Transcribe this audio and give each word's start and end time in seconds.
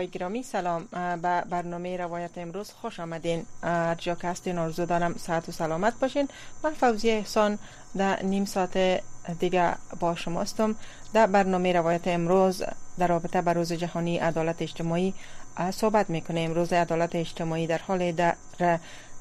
های 0.00 0.08
گرامی 0.08 0.42
سلام. 0.42 0.88
به 1.22 1.44
برنامه 1.50 1.96
روایت 1.96 2.38
امروز 2.38 2.70
خوش 2.70 3.00
آمدین. 3.00 3.46
جا 3.98 4.14
که 4.14 4.28
هستین 4.28 4.58
آرزو 4.58 4.86
دارم 4.86 5.14
صحت 5.18 5.48
و 5.48 5.52
سلامت 5.52 5.94
باشین. 6.00 6.28
من 6.64 6.74
فوزی 6.74 7.10
احسان 7.10 7.58
در 7.96 8.22
نیم 8.22 8.44
ساعت 8.44 9.02
دیگه 9.40 9.74
با 10.00 10.14
شماستم 10.14 10.76
در 11.12 11.26
برنامه 11.26 11.72
روایت 11.72 12.08
امروز 12.08 12.62
در 12.98 13.06
رابطه 13.06 13.42
با 13.42 13.52
روز 13.52 13.72
جهانی 13.72 14.18
عدالت 14.18 14.62
اجتماعی 14.62 15.14
صحبت 15.70 16.10
می‌کنه 16.10 16.40
امروز 16.40 16.72
عدالت 16.72 17.14
اجتماعی 17.14 17.66
در 17.66 17.78
حال 17.78 18.12
در 18.12 18.34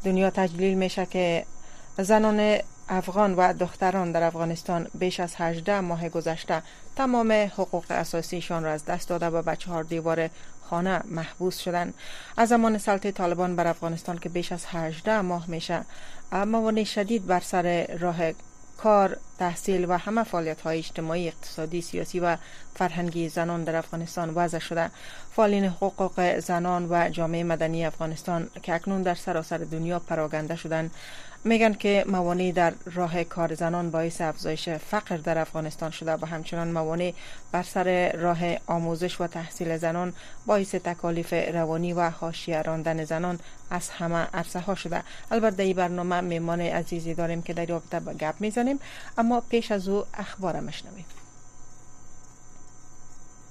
دنیا 0.03 0.29
تجلیل 0.29 0.77
میشه 0.77 1.05
که 1.05 1.45
زنان 1.97 2.57
افغان 2.89 3.35
و 3.35 3.53
دختران 3.53 4.11
در 4.11 4.23
افغانستان 4.23 4.87
بیش 4.93 5.19
از 5.19 5.35
18 5.37 5.79
ماه 5.79 6.09
گذشته 6.09 6.63
تمام 6.95 7.31
حقوق 7.31 7.85
اساسیشان 7.89 8.63
را 8.63 8.71
از 8.71 8.85
دست 8.85 9.09
داده 9.09 9.25
و 9.25 9.41
به 9.41 9.55
چهار 9.55 9.83
دیوار 9.83 10.29
خانه 10.69 11.01
محبوس 11.05 11.57
شدن 11.57 11.93
از 12.37 12.49
زمان 12.49 12.77
سلطه 12.77 13.11
طالبان 13.11 13.55
بر 13.55 13.67
افغانستان 13.67 14.17
که 14.17 14.29
بیش 14.29 14.51
از 14.51 14.65
18 14.65 15.21
ماه 15.21 15.49
میشه 15.49 15.85
موانع 16.31 16.83
شدید 16.83 17.25
بر 17.25 17.39
سر 17.39 17.87
راه 17.99 18.17
کار، 18.79 19.17
تحصیل 19.39 19.85
و 19.89 19.97
همه 19.97 20.23
فعالیت 20.23 20.61
های 20.61 20.77
اجتماعی، 20.77 21.27
اقتصادی، 21.27 21.81
سیاسی 21.81 22.19
و 22.19 22.37
فرهنگی 22.75 23.29
زنان 23.29 23.63
در 23.63 23.75
افغانستان 23.75 24.29
وضع 24.35 24.59
شده. 24.59 24.91
فعالین 25.35 25.65
حقوق 25.65 26.39
زنان 26.39 26.87
و 26.89 27.09
جامعه 27.09 27.43
مدنی 27.43 27.85
افغانستان 27.85 28.49
که 28.63 28.73
اکنون 28.73 29.01
در 29.01 29.15
سراسر 29.15 29.57
دنیا 29.57 29.99
پراگنده 29.99 30.55
شدن 30.55 30.91
میگن 31.43 31.73
که 31.73 32.05
موانع 32.07 32.51
در 32.51 32.73
راه 32.93 33.23
کار 33.23 33.53
زنان 33.53 33.91
باعث 33.91 34.21
افزایش 34.21 34.69
فقر 34.69 35.17
در 35.17 35.37
افغانستان 35.37 35.91
شده 35.91 36.13
و 36.13 36.25
همچنان 36.25 36.71
موانع 36.71 37.13
بر 37.51 37.63
سر 37.63 38.11
راه 38.11 38.37
آموزش 38.67 39.21
و 39.21 39.27
تحصیل 39.27 39.77
زنان 39.77 40.13
باعث 40.45 40.75
تکالیف 40.75 41.33
روانی 41.33 41.93
و 41.93 42.09
حاشیه 42.09 42.61
راندن 42.61 43.03
زنان 43.03 43.39
از 43.69 43.89
همه 43.89 44.27
عرصه 44.33 44.59
ها 44.59 44.75
شده. 44.75 45.03
البته 45.31 45.63
این 45.63 45.75
برنامه 45.75 46.21
میمان 46.21 46.61
عزیزی 46.61 47.13
داریم 47.13 47.41
که 47.41 47.53
در 47.53 47.65
رابطه 47.65 47.99
گپ 47.99 48.35
می‌زنیم 48.39 48.79
اما 49.17 49.41
پیش 49.41 49.71
از 49.71 49.87
او 49.87 50.03
اخبار 50.13 50.59
مشنویم 50.59 51.05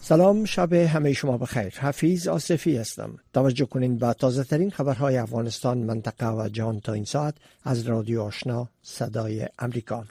سلام 0.01 0.45
شب 0.45 0.73
همه 0.73 1.13
شما 1.13 1.39
بخیر. 1.39 1.81
حفیظ 1.81 2.29
آصفی 2.29 2.77
هستم. 2.77 3.17
توجه 3.35 3.67
کنین 3.67 3.97
به 3.97 4.13
تازه 4.13 4.45
ترین 4.45 4.71
خبرهای 4.71 5.17
افغانستان 5.17 5.79
منطقه 5.79 6.29
و 6.29 6.49
جهان 6.49 6.81
تا 6.81 6.93
این 6.93 7.05
ساعت 7.05 7.35
از 7.65 7.83
رادیو 7.83 8.23
آشنا 8.23 8.69
صدای 8.83 9.49
امریکا. 9.59 10.05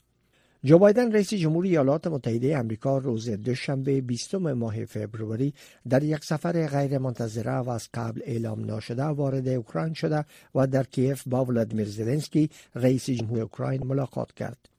جو 0.64 0.78
بایدن 0.78 1.12
رئیس 1.12 1.34
جمهوری 1.34 1.70
ایالات 1.70 2.08
متحده 2.08 2.58
امریکا 2.58 2.98
روز 2.98 3.30
دوشنبه 3.30 4.02
20 4.02 4.36
ماه 4.36 4.86
فوریه 4.86 5.54
در 5.90 6.04
یک 6.04 6.26
سفر 6.26 6.68
غیر 6.68 6.98
منتظره 6.98 7.58
و 7.58 7.70
از 7.70 7.90
قبل 7.94 8.22
اعلام 8.24 8.66
ناشده 8.66 9.04
وارد 9.04 9.48
اوکراین 9.48 9.94
شده 9.94 10.26
و 10.56 10.68
در 10.68 10.84
کیف 10.84 11.24
با 11.28 11.46
ولادیمیر 11.46 11.88
زلنسکی 11.88 12.50
رئیس 12.76 13.10
جمهوری 13.10 13.42
اوکراین 13.42 13.84
ملاقات 13.84 14.32
کرد. 14.32 14.70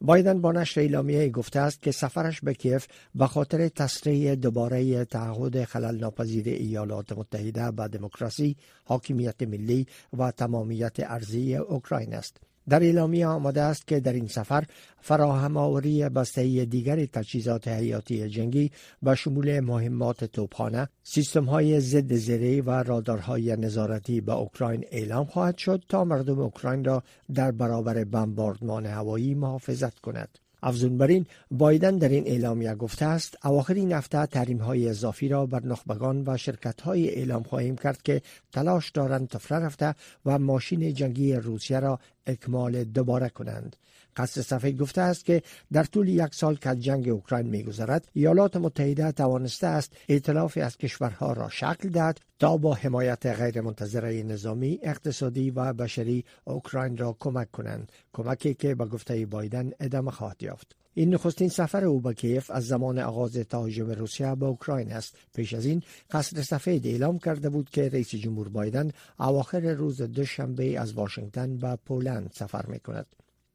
بایدن 0.00 0.40
با 0.40 0.52
نشر 0.52 0.80
اعلامیه 0.80 1.28
گفته 1.28 1.60
است 1.60 1.82
که 1.82 1.92
سفرش 1.92 2.40
به 2.40 2.54
کیف 2.54 2.86
به 3.14 3.26
خاطر 3.26 3.68
تصریح 3.68 4.34
دوباره 4.34 5.04
تعهد 5.04 5.64
خلل 5.64 5.98
ناپذیر 5.98 6.48
ایالات 6.48 7.12
متحده 7.12 7.70
به 7.70 7.88
دموکراسی، 7.88 8.56
حاکمیت 8.84 9.42
ملی 9.42 9.86
و 10.18 10.30
تمامیت 10.30 10.96
ارزی 10.98 11.56
اوکراین 11.56 12.14
است. 12.14 12.40
در 12.68 12.82
اعلامیه 12.82 13.26
آمده 13.26 13.62
است 13.62 13.86
که 13.86 14.00
در 14.00 14.12
این 14.12 14.26
سفر 14.26 14.64
فراهم 15.00 15.56
آوری 15.56 16.08
بسته 16.08 16.64
دیگر 16.64 17.06
تجهیزات 17.06 17.68
حیاتی 17.68 18.28
جنگی 18.28 18.70
به 19.02 19.14
شمول 19.14 19.60
مهمات 19.60 20.24
توپخانه، 20.24 20.88
سیستم 21.02 21.44
های 21.44 21.80
ضد 21.80 22.14
زیری 22.14 22.60
و 22.60 22.70
رادارهای 22.70 23.56
نظارتی 23.56 24.20
به 24.20 24.32
اوکراین 24.32 24.84
اعلام 24.90 25.26
خواهد 25.26 25.58
شد 25.58 25.84
تا 25.88 26.04
مردم 26.04 26.40
اوکراین 26.40 26.84
را 26.84 27.02
در 27.34 27.50
برابر 27.50 28.04
بمباردمان 28.04 28.86
هوایی 28.86 29.34
محافظت 29.34 29.98
کند. 29.98 30.38
افزون 30.62 30.98
بر 30.98 31.06
این 31.06 31.26
بایدن 31.50 31.98
در 31.98 32.08
این 32.08 32.26
اعلامیه 32.26 32.74
گفته 32.74 33.04
است 33.04 33.46
اواخر 33.46 33.74
این 33.74 33.92
هفته 33.92 34.26
تحریم 34.26 34.58
های 34.58 34.88
اضافی 34.88 35.28
را 35.28 35.46
بر 35.46 35.66
نخبگان 35.66 36.22
و 36.26 36.36
شرکت 36.36 36.80
های 36.80 37.08
اعلام 37.10 37.42
خواهیم 37.42 37.76
کرد 37.76 38.02
که 38.02 38.22
تلاش 38.52 38.90
دارند 38.90 39.28
تفره 39.28 39.58
رفته 39.58 39.94
و 40.26 40.38
ماشین 40.38 40.94
جنگی 40.94 41.34
روسیه 41.34 41.80
را 41.80 41.98
اکمال 42.26 42.84
دوباره 42.84 43.28
کنند. 43.28 43.76
قصد 44.16 44.40
صفحه 44.40 44.72
گفته 44.72 45.00
است 45.00 45.24
که 45.24 45.42
در 45.72 45.84
طول 45.84 46.08
یک 46.08 46.34
سال 46.34 46.56
که 46.56 46.74
جنگ 46.74 47.08
اوکراین 47.08 47.46
میگذرد 47.46 48.08
ایالات 48.12 48.56
متحده 48.56 49.12
توانسته 49.12 49.66
است 49.66 49.92
ائتلاف 50.08 50.58
از 50.62 50.76
کشورها 50.76 51.32
را 51.32 51.48
شکل 51.48 51.88
دهد 51.88 52.20
تا 52.38 52.56
با 52.56 52.74
حمایت 52.74 53.26
غیرمنتظره 53.26 54.22
نظامی 54.22 54.78
اقتصادی 54.82 55.50
و 55.50 55.72
بشری 55.72 56.24
اوکراین 56.44 56.96
را 56.96 57.16
کمک 57.20 57.50
کنند. 57.50 57.92
کمکی 58.12 58.54
که 58.54 58.74
به 58.74 58.84
گفته 58.84 59.26
بایدن 59.26 59.70
ادامه 59.80 60.10
خواهد 60.10 60.42
یافت. 60.42 60.85
این 60.98 61.14
نخستین 61.14 61.48
سفر 61.48 61.84
او 61.84 62.00
به 62.00 62.14
کیف 62.14 62.50
از 62.50 62.66
زمان 62.66 62.98
آغاز 62.98 63.36
تهاجم 63.36 63.90
روسیه 63.90 64.34
به 64.34 64.46
اوکراین 64.46 64.92
است. 64.92 65.16
پیش 65.34 65.54
از 65.54 65.66
این 65.66 65.82
قصر 66.10 66.42
سفید 66.42 66.86
اعلام 66.86 67.18
کرده 67.18 67.48
بود 67.48 67.70
که 67.70 67.88
رئیس 67.88 68.14
جمهور 68.14 68.48
بایدن 68.48 68.90
اواخر 69.20 69.60
روز 69.60 70.02
دوشنبه 70.02 70.80
از 70.80 70.92
واشنگتن 70.92 71.56
به 71.56 71.78
پولند 71.84 72.30
سفر 72.34 72.66
می 72.66 72.80
کند 72.80 73.06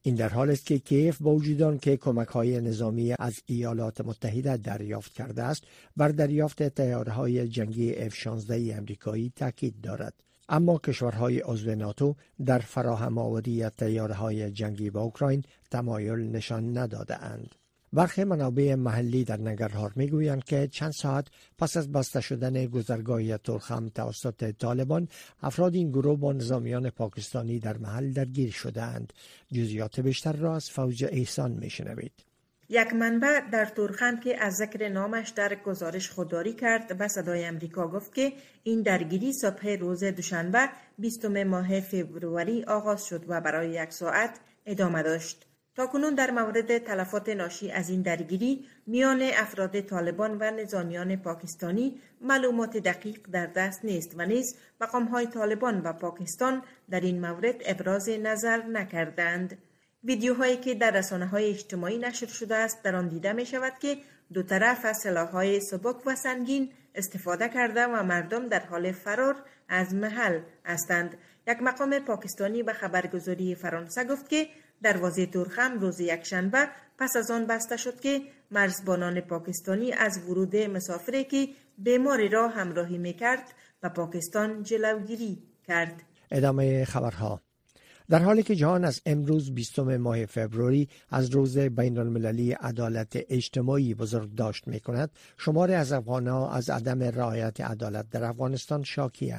این 0.02 0.16
در 0.16 0.30
حال 0.30 0.52
است 0.52 0.66
که 0.66 0.80
کیف 0.80 1.22
با 1.22 1.32
وجود 1.32 1.80
که 1.80 1.98
کمک 1.98 2.28
های 2.28 2.62
نظامی 2.62 3.16
از 3.20 3.42
ایالات 3.46 4.02
متحده 4.02 4.58
دریافت 4.58 5.14
کرده 5.14 5.44
است 5.44 5.64
بر 5.98 6.10
دریافت 6.10 6.64
تیارهای 6.64 7.48
جنگی 7.48 8.10
F-16 8.10 8.52
امریکایی 8.52 9.34
تاکید 9.36 9.82
دارد. 9.82 10.14
اما 10.50 10.78
کشورهای 10.78 11.40
عضو 11.40 11.76
ناتو 11.76 12.16
در 12.46 12.60
فراهم 12.60 13.18
آوری 13.18 13.70
تیارهای 13.70 14.52
جنگی 14.52 14.90
به 14.90 15.00
اوکراین 15.00 15.44
تمایل 15.72 16.20
نشان 16.20 16.78
نداده 16.78 17.24
اند. 17.24 17.56
برخی 17.94 18.24
منابع 18.24 18.76
محلی 18.76 19.24
در 19.24 19.40
نگرهار 19.40 19.94
می‌گویند 19.96 20.44
که 20.44 20.68
چند 20.68 20.92
ساعت 20.92 21.28
پس 21.58 21.78
از 21.78 21.92
بسته 21.92 22.22
شدن 22.22 22.66
گذرگاه 22.66 23.38
ترخم 23.38 23.90
توسط 23.90 24.52
طالبان 24.52 25.08
افراد 25.42 25.76
این 25.76 25.90
گروه 25.90 26.20
با 26.20 26.34
نظامیان 26.34 26.90
پاکستانی 26.90 27.60
در 27.60 27.78
محل 27.78 28.12
درگیر 28.12 28.52
شدهاند 28.52 29.14
جزئیات 29.54 30.00
بیشتر 30.00 30.34
را 30.34 30.56
از 30.56 30.70
فوج 30.70 31.06
احسان 31.10 31.52
میشنوید 31.52 32.12
یک 32.70 32.94
منبع 32.94 33.50
در 33.52 33.66
تورخند 33.66 34.22
که 34.22 34.44
از 34.44 34.54
ذکر 34.54 34.90
نامش 34.90 35.30
در 35.30 35.56
گزارش 35.56 36.10
خودداری 36.10 36.54
کرد 36.54 36.98
به 36.98 37.08
صدای 37.08 37.46
امریکا 37.46 37.88
گفت 37.88 38.16
که 38.16 38.34
این 38.64 38.82
درگیری 38.82 39.34
صبح 39.34 39.70
روز 39.80 40.04
دوشنبه 40.04 40.70
20 40.98 41.26
ماه 41.26 41.80
فوریه 41.80 42.66
آغاز 42.66 43.06
شد 43.06 43.26
و 43.28 43.42
برای 43.42 43.70
یک 43.70 43.94
ساعت 43.94 44.40
ادامه 44.66 45.04
داشت. 45.04 45.51
تاکنون 45.82 46.16
در 46.16 46.32
مورد 46.32 46.78
تلفات 46.78 47.30
ناشی 47.30 47.72
از 47.72 47.90
این 47.90 48.02
درگیری 48.02 48.66
میان 48.88 49.22
افراد 49.22 49.82
طالبان 49.82 50.38
و 50.40 50.52
نظامیان 50.52 51.16
پاکستانی 51.16 52.00
معلومات 52.22 52.78
دقیق 52.78 53.20
در 53.32 53.46
دست 53.46 53.86
نیست 53.86 54.14
و 54.18 54.26
نیز 54.26 54.56
مقام 54.82 55.26
طالبان 55.26 55.82
و 55.82 55.94
پاکستان 55.94 56.62
در 56.90 57.00
این 57.00 57.22
مورد 57.22 57.56
ابراز 57.66 58.10
نظر 58.10 58.64
نکردند. 58.64 59.58
ویدیوهایی 60.04 60.58
که 60.58 60.76
در 60.76 60.92
رسانه 60.92 61.26
های 61.26 61.50
اجتماعی 61.50 61.98
نشر 61.98 62.28
شده 62.28 62.56
است 62.56 62.84
در 62.84 62.96
آن 62.96 63.08
دیده 63.08 63.34
می 63.34 63.46
شود 63.46 63.74
که 63.80 63.98
دو 64.34 64.44
طرف 64.44 64.86
از 64.86 65.08
های 65.08 65.60
سبک 65.60 66.08
و 66.08 66.16
سنگین 66.16 66.70
استفاده 66.96 67.50
کرده 67.50 67.86
و 67.86 68.04
مردم 68.04 68.48
در 68.48 68.66
حال 68.66 68.92
فرار 68.92 69.36
از 69.70 69.94
محل 69.94 70.40
هستند 70.66 71.18
یک 71.48 71.62
مقام 71.62 72.00
پاکستانی 72.00 72.64
به 72.64 72.74
خبرگزاری 72.74 73.56
فرانسه 73.56 74.04
گفت 74.04 74.30
که 74.30 74.48
دروازه 74.84 75.26
ترخم 75.26 75.80
روز 75.80 76.00
یکشنبه 76.00 76.68
پس 76.98 77.16
از 77.16 77.32
آن 77.32 77.46
بسته 77.46 77.78
شد 77.78 78.00
که 78.00 78.22
مرزبانان 78.52 79.22
پاکستانی 79.22 79.94
از 79.94 80.30
ورود 80.30 80.56
مسافری 80.56 81.24
که 81.24 81.48
بیماری 81.78 82.30
را 82.30 82.48
همراهی 82.48 82.98
می 82.98 83.14
کرد 83.14 83.54
و 83.84 83.90
پاکستان 83.90 84.64
جلوگیری 84.64 85.44
کرد. 85.68 86.04
ادامه 86.32 86.86
خبرها. 86.86 87.42
در 88.10 88.20
حالی 88.20 88.44
که 88.44 88.56
جهان 88.56 88.86
از 88.86 89.02
امروز 89.06 89.54
20 89.54 89.80
ماه 89.80 90.26
فوریه 90.26 90.88
از 91.10 91.30
روز 91.30 91.58
بین 91.58 91.98
المللی 91.98 92.52
عدالت 92.52 93.18
اجتماعی 93.30 93.94
بزرگ 93.94 94.36
داشت 94.36 94.68
می 94.68 94.80
کند 94.80 95.10
شمار 95.38 95.72
از 95.72 95.92
افغانها 95.92 96.52
از 96.52 96.70
عدم 96.70 97.04
رعایت 97.04 97.62
عدالت 97.62 98.10
در 98.10 98.24
افغانستان 98.24 98.84
شاکی 98.84 99.32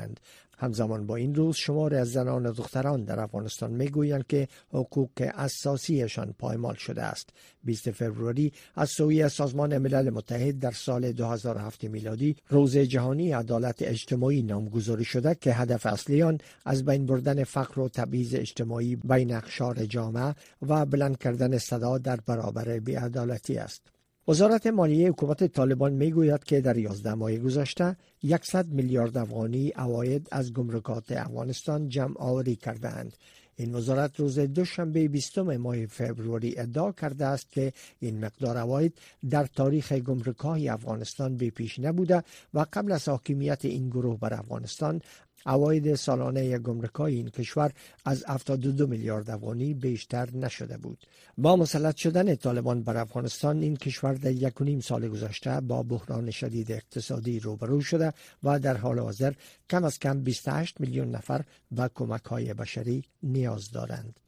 همزمان 0.62 1.06
با 1.06 1.16
این 1.16 1.34
روز 1.34 1.56
شمار 1.56 1.94
از 1.94 2.12
زنان 2.12 2.46
و 2.46 2.52
دختران 2.52 3.04
در 3.04 3.20
افغانستان 3.20 3.70
می‌گویند 3.70 4.26
که 4.26 4.48
حقوق 4.72 5.10
اساسیشان 5.34 6.34
پایمال 6.38 6.74
شده 6.74 7.02
است. 7.02 7.30
20 7.64 7.90
فوریه 7.90 8.52
از 8.74 8.90
سوی 8.90 9.28
سازمان 9.28 9.78
ملل 9.78 10.10
متحد 10.10 10.58
در 10.58 10.70
سال 10.70 11.12
2007 11.12 11.84
میلادی 11.84 12.36
روز 12.48 12.76
جهانی 12.76 13.32
عدالت 13.32 13.82
اجتماعی 13.82 14.42
نامگذاری 14.42 15.04
شده 15.04 15.34
که 15.34 15.52
هدف 15.52 15.86
اصلی 15.86 16.22
آن 16.22 16.38
از 16.64 16.84
بین 16.84 17.06
بردن 17.06 17.44
فقر 17.44 17.80
و 17.80 17.88
تبعیض 17.88 18.34
اجتماعی 18.34 18.96
بین 18.96 19.34
اقشار 19.34 19.86
جامعه 19.86 20.34
و 20.62 20.86
بلند 20.86 21.18
کردن 21.18 21.58
صدا 21.58 21.98
در 21.98 22.16
برابر 22.26 22.78
بیعدالتی 22.78 23.56
است. 23.56 23.91
وزارت 24.28 24.66
مالیه 24.66 25.08
حکومت 25.08 25.44
طالبان 25.44 25.92
می‌گوید 25.92 26.44
که 26.44 26.60
در 26.60 26.78
11 26.78 27.14
ماه 27.14 27.36
گذشته 27.36 27.96
100 28.42 28.66
میلیارد 28.68 29.18
افغانی 29.18 29.72
اواید 29.76 30.28
از 30.30 30.52
گمرکات 30.52 31.12
افغانستان 31.12 31.88
جمع 31.88 32.14
آوری 32.18 32.56
کردند 32.56 33.16
این 33.56 33.74
وزارت 33.74 34.20
روز 34.20 34.38
دوشنبه 34.38 35.08
20 35.08 35.38
ماه 35.38 35.86
فوریه 35.86 36.54
ادعا 36.56 36.92
کرده 36.92 37.26
است 37.26 37.52
که 37.52 37.72
این 38.00 38.24
مقدار 38.24 38.58
اواید 38.58 38.98
در 39.30 39.46
تاریخ 39.46 39.92
گمرکهای 39.92 40.68
افغانستان 40.68 41.36
به 41.36 41.50
پیش 41.50 41.78
نبوده 41.78 42.22
و 42.54 42.66
قبل 42.72 42.92
از 42.92 43.08
حاکمیت 43.08 43.64
این 43.64 43.88
گروه 43.88 44.18
بر 44.18 44.34
افغانستان 44.34 45.00
اواید 45.46 45.94
سالانه 45.94 46.58
گمرکای 46.58 47.14
این 47.14 47.28
کشور 47.28 47.72
از 48.04 48.24
72 48.28 48.86
میلیارد 48.86 49.30
افغانی 49.30 49.74
بیشتر 49.74 50.28
نشده 50.34 50.76
بود. 50.76 51.06
با 51.38 51.56
مسلط 51.56 51.96
شدن 51.96 52.34
طالبان 52.34 52.82
بر 52.82 52.96
افغانستان 52.96 53.62
این 53.62 53.76
کشور 53.76 54.14
در 54.14 54.32
یک 54.32 54.60
و 54.60 54.64
نیم 54.64 54.80
سال 54.80 55.08
گذشته 55.08 55.60
با 55.60 55.82
بحران 55.82 56.30
شدید 56.30 56.72
اقتصادی 56.72 57.40
روبرو 57.40 57.80
شده 57.80 58.12
و 58.42 58.58
در 58.58 58.76
حال 58.76 58.98
حاضر 58.98 59.32
کم 59.70 59.84
از 59.84 59.98
کم 59.98 60.20
28 60.20 60.80
میلیون 60.80 61.10
نفر 61.10 61.44
به 61.70 61.90
کمک 61.94 62.24
های 62.24 62.54
بشری 62.54 63.04
نیاز 63.22 63.70
دارند. 63.70 64.21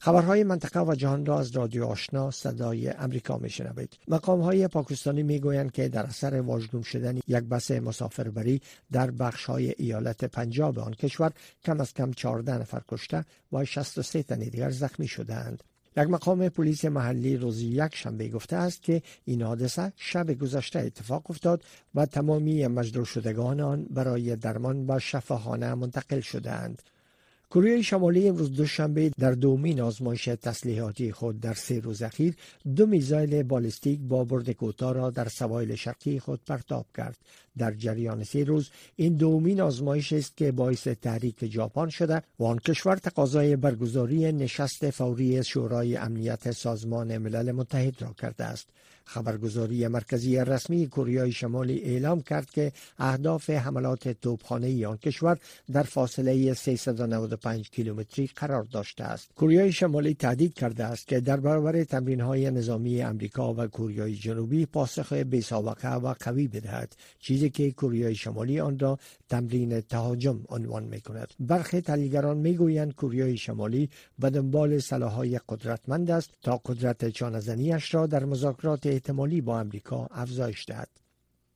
خبرهای 0.00 0.44
منطقه 0.44 0.80
و 0.80 0.94
جهان 0.94 1.26
را 1.26 1.40
از 1.40 1.50
رادیو 1.50 1.84
آشنا 1.84 2.30
صدای 2.30 2.88
امریکا 2.88 3.38
می 3.38 3.50
شنوید. 3.50 3.98
مقام 4.08 4.40
های 4.40 4.68
پاکستانی 4.68 5.22
می 5.22 5.40
گویند 5.40 5.72
که 5.72 5.88
در 5.88 6.06
اثر 6.06 6.40
واژگون 6.40 6.82
شدن 6.82 7.16
یک 7.26 7.44
بس 7.44 7.70
مسافربری 7.70 8.62
در 8.92 9.10
بخش 9.10 9.44
های 9.44 9.74
ایالت 9.78 10.24
پنجاب 10.24 10.78
آن 10.78 10.94
کشور 10.94 11.32
کم 11.64 11.80
از 11.80 11.94
کم 11.94 12.12
14 12.12 12.58
نفر 12.58 12.82
کشته 12.88 13.24
و 13.52 13.64
63 13.64 14.22
تن 14.22 14.38
دیگر 14.38 14.70
زخمی 14.70 15.08
شدند. 15.08 15.62
یک 15.96 16.08
مقام 16.08 16.48
پلیس 16.48 16.84
محلی 16.84 17.36
روز 17.36 17.62
یک 17.62 17.94
شنبه 17.94 18.28
گفته 18.28 18.56
است 18.56 18.82
که 18.82 19.02
این 19.24 19.42
حادثه 19.42 19.92
شب 19.96 20.32
گذشته 20.32 20.78
اتفاق 20.78 21.30
افتاد 21.30 21.64
و 21.94 22.06
تمامی 22.06 22.66
مجروح 22.66 23.04
شدگان 23.04 23.60
آن 23.60 23.86
برای 23.90 24.36
درمان 24.36 24.86
به 24.86 24.98
شفاخانه 24.98 25.74
منتقل 25.74 26.20
شدند. 26.20 26.82
کره 27.50 27.82
شمالی 27.82 28.28
امروز 28.28 28.52
دوشنبه 28.52 29.10
در 29.18 29.32
دومین 29.32 29.80
آزمایش 29.80 30.24
تسلیحاتی 30.24 31.12
خود 31.12 31.40
در 31.40 31.54
سه 31.54 31.80
روز 31.80 32.02
اخیر 32.02 32.34
دو 32.76 32.86
میزایل 32.86 33.42
بالستیک 33.42 34.00
با 34.00 34.24
برد 34.24 34.50
کوتاه 34.50 34.94
را 34.94 35.10
در 35.10 35.28
سواحل 35.28 35.74
شرقی 35.74 36.20
خود 36.20 36.40
پرتاب 36.46 36.86
کرد. 36.96 37.16
در 37.58 37.74
جریان 37.74 38.24
سه 38.24 38.44
روز 38.44 38.70
این 38.96 39.16
دومین 39.16 39.60
آزمایش 39.60 40.12
است 40.12 40.36
که 40.36 40.52
باعث 40.52 40.88
تحریک 40.88 41.46
ژاپن 41.46 41.88
شده 41.88 42.22
و 42.38 42.44
آن 42.44 42.58
کشور 42.58 42.96
تقاضای 42.96 43.56
برگزاری 43.56 44.32
نشست 44.32 44.90
فوری 44.90 45.44
شورای 45.44 45.96
امنیت 45.96 46.50
سازمان 46.50 47.18
ملل 47.18 47.52
متحد 47.52 48.02
را 48.02 48.12
کرده 48.12 48.44
است. 48.44 48.68
خبرگزاری 49.08 49.88
مرکزی 49.88 50.36
رسمی 50.36 50.86
کره 50.86 51.30
شمالی 51.30 51.78
اعلام 51.78 52.22
کرد 52.22 52.50
که 52.50 52.72
اهداف 52.98 53.50
حملات 53.50 54.08
توپخانه 54.08 54.86
آن 54.86 54.96
کشور 54.96 55.38
در 55.72 55.82
فاصله 55.82 56.54
395 56.54 57.70
کیلومتری 57.70 58.30
قرار 58.36 58.64
داشته 58.64 59.04
است. 59.04 59.30
کره 59.36 59.70
شمالی 59.70 60.14
تهدید 60.14 60.54
کرده 60.54 60.84
است 60.84 61.08
که 61.08 61.20
در 61.20 61.36
برابر 61.36 61.84
تمرین 61.84 62.20
های 62.20 62.50
نظامی 62.50 63.02
امریکا 63.02 63.54
و 63.54 63.66
کره 63.66 64.12
جنوبی 64.12 64.66
پاسخ 64.66 65.12
بی 65.12 65.40
سابقه 65.40 65.94
و 65.94 66.14
قوی 66.20 66.48
بدهد 66.48 66.96
چیزی 67.20 67.50
که 67.50 67.70
کره 67.70 68.14
شمالی 68.14 68.60
آن 68.60 68.78
را 68.78 68.98
تمرین 69.28 69.80
تهاجم 69.80 70.40
عنوان 70.48 70.84
می 70.84 71.00
کند. 71.00 71.28
برخی 71.40 71.80
تحلیلگران 71.80 72.36
می 72.36 72.56
گویند 72.56 72.92
کره 72.92 73.36
شمالی 73.36 73.90
به 74.18 74.30
دنبال 74.30 74.78
سلاحهای 74.78 75.40
قدرتمند 75.48 76.10
است 76.10 76.30
تا 76.42 76.60
قدرت 76.64 77.08
چانزنیش 77.08 77.94
را 77.94 78.06
در 78.06 78.24
مذاکرات 78.24 78.97
احتمالی 78.98 79.40
با 79.40 79.60
امریکا 79.60 80.08
افزایش 80.10 80.64
دهد. 80.68 80.88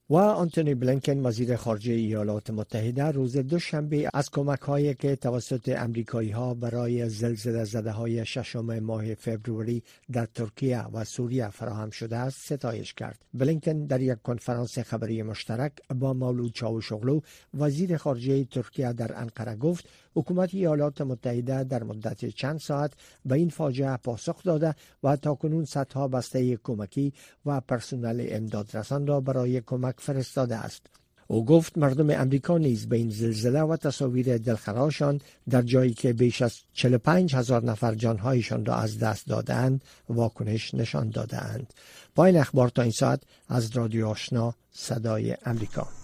و 0.09 0.15
آنتونی 0.15 0.75
بلینکن 0.75 1.25
وزیر 1.25 1.55
خارجه 1.55 1.93
ایالات 1.93 2.49
متحده 2.49 3.03
روز 3.03 3.37
دوشنبه 3.37 4.09
از 4.13 4.29
کمک 4.29 4.59
هایی 4.59 4.93
که 4.93 5.15
توسط 5.15 5.75
امریکایی 5.77 6.31
ها 6.31 6.53
برای 6.53 7.09
زلزله 7.09 7.63
زده 7.63 7.91
های 7.91 8.25
ششم 8.25 8.79
ماه 8.79 9.13
فوریه 9.13 9.81
در 10.11 10.25
ترکیه 10.25 10.87
و 10.87 11.03
سوریه 11.03 11.49
فراهم 11.49 11.89
شده 11.89 12.17
است 12.17 12.53
ستایش 12.53 12.93
کرد 12.93 13.25
بلینکن 13.33 13.85
در 13.85 14.01
یک 14.01 14.21
کنفرانس 14.21 14.79
خبری 14.79 15.23
مشترک 15.23 15.71
با 15.95 16.13
مولود 16.13 16.53
چاوشوغلو 16.53 17.19
وزیر 17.53 17.97
خارجه 17.97 18.43
ترکیه 18.43 18.93
در 18.93 19.21
انقره 19.21 19.55
گفت 19.55 19.87
حکومت 20.15 20.53
ایالات 20.53 21.01
متحده 21.01 21.63
در 21.63 21.83
مدت 21.83 22.25
چند 22.25 22.59
ساعت 22.59 22.91
به 23.25 23.35
این 23.35 23.49
فاجعه 23.49 23.97
پاسخ 23.97 24.43
داده 24.43 24.75
و 25.03 25.15
تاکنون 25.15 25.65
صدها 25.65 26.07
بسته 26.07 26.57
کمکی 26.57 27.13
و 27.45 27.61
پرسنل 27.61 28.25
امدادرسان 28.29 29.07
را 29.07 29.21
برای 29.21 29.61
کمک 29.61 29.95
فرستاده 29.97 30.55
است 30.55 30.87
او 31.27 31.45
گفت 31.45 31.77
مردم 31.77 32.09
امریکا 32.09 32.57
نیز 32.57 32.89
به 32.89 32.97
این 32.97 33.09
زلزله 33.09 33.61
و 33.61 33.77
تصاویر 33.77 34.37
دلخراشان 34.37 35.21
در 35.49 35.61
جایی 35.61 35.93
که 35.93 36.13
بیش 36.13 36.41
از 36.41 36.59
45 36.73 37.35
هزار 37.35 37.63
نفر 37.63 37.95
جانهایشان 37.95 38.65
را 38.65 38.75
از 38.75 38.99
دست 38.99 39.27
دادند 39.27 39.83
واکنش 40.09 40.73
نشان 40.73 41.09
دادند. 41.09 41.73
با 42.15 42.25
این 42.25 42.37
اخبار 42.37 42.69
تا 42.69 42.81
این 42.81 42.91
ساعت 42.91 43.21
از 43.49 43.77
رادیو 43.77 44.07
آشنا 44.07 44.53
صدای 44.71 45.37
امریکا 45.45 46.02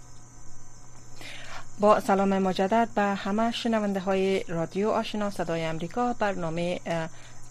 با 1.80 2.00
سلام 2.00 2.38
مجدد 2.38 2.88
به 2.94 3.02
همه 3.02 3.50
شنونده 3.52 4.00
های 4.00 4.44
رادیو 4.48 4.90
آشنا 4.90 5.30
صدای 5.30 5.64
امریکا. 5.64 6.12
برنامه 6.12 6.80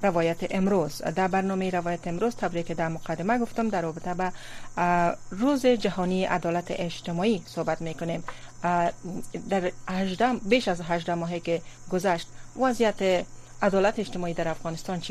روایت 0.03 0.37
امروز. 0.49 1.01
در 1.01 1.27
برنامه 1.27 1.69
روایت 1.69 2.07
امروز 2.07 2.35
تبریک 2.35 2.71
در 2.71 2.87
مقدمه 2.87 3.39
گفتم. 3.39 3.69
در 3.69 3.81
رابطه 3.81 4.13
به 4.13 4.31
روز 5.31 5.65
جهانی 5.65 6.25
عدالت 6.25 6.65
اجتماعی 6.69 7.43
صحبت 7.45 7.81
می‌کنیم. 7.81 8.23
در 9.49 9.71
18 9.89 10.33
بیش 10.33 10.67
از 10.67 10.81
18 10.81 11.13
ماهی 11.13 11.39
که 11.39 11.61
گذشت 11.91 12.27
وضعیت 12.61 13.25
عدالت 13.61 13.99
اجتماعی 13.99 14.33
در 14.33 14.47
افغانستان 14.47 15.01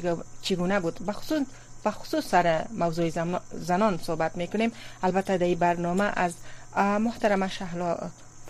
چگونه 0.43 0.81
بود؟ 0.81 1.07
بخصوص 1.07 1.43
خصوص 1.87 2.29
سر 2.29 2.65
موضوع 2.79 3.11
زنان 3.53 3.99
صحبت 4.03 4.37
می‌کنیم. 4.37 4.73
البته 5.03 5.39
در 5.39 5.55
برنامه 5.55 6.05
از 6.17 6.33
محترم 6.77 7.49
شهلا 7.49 7.99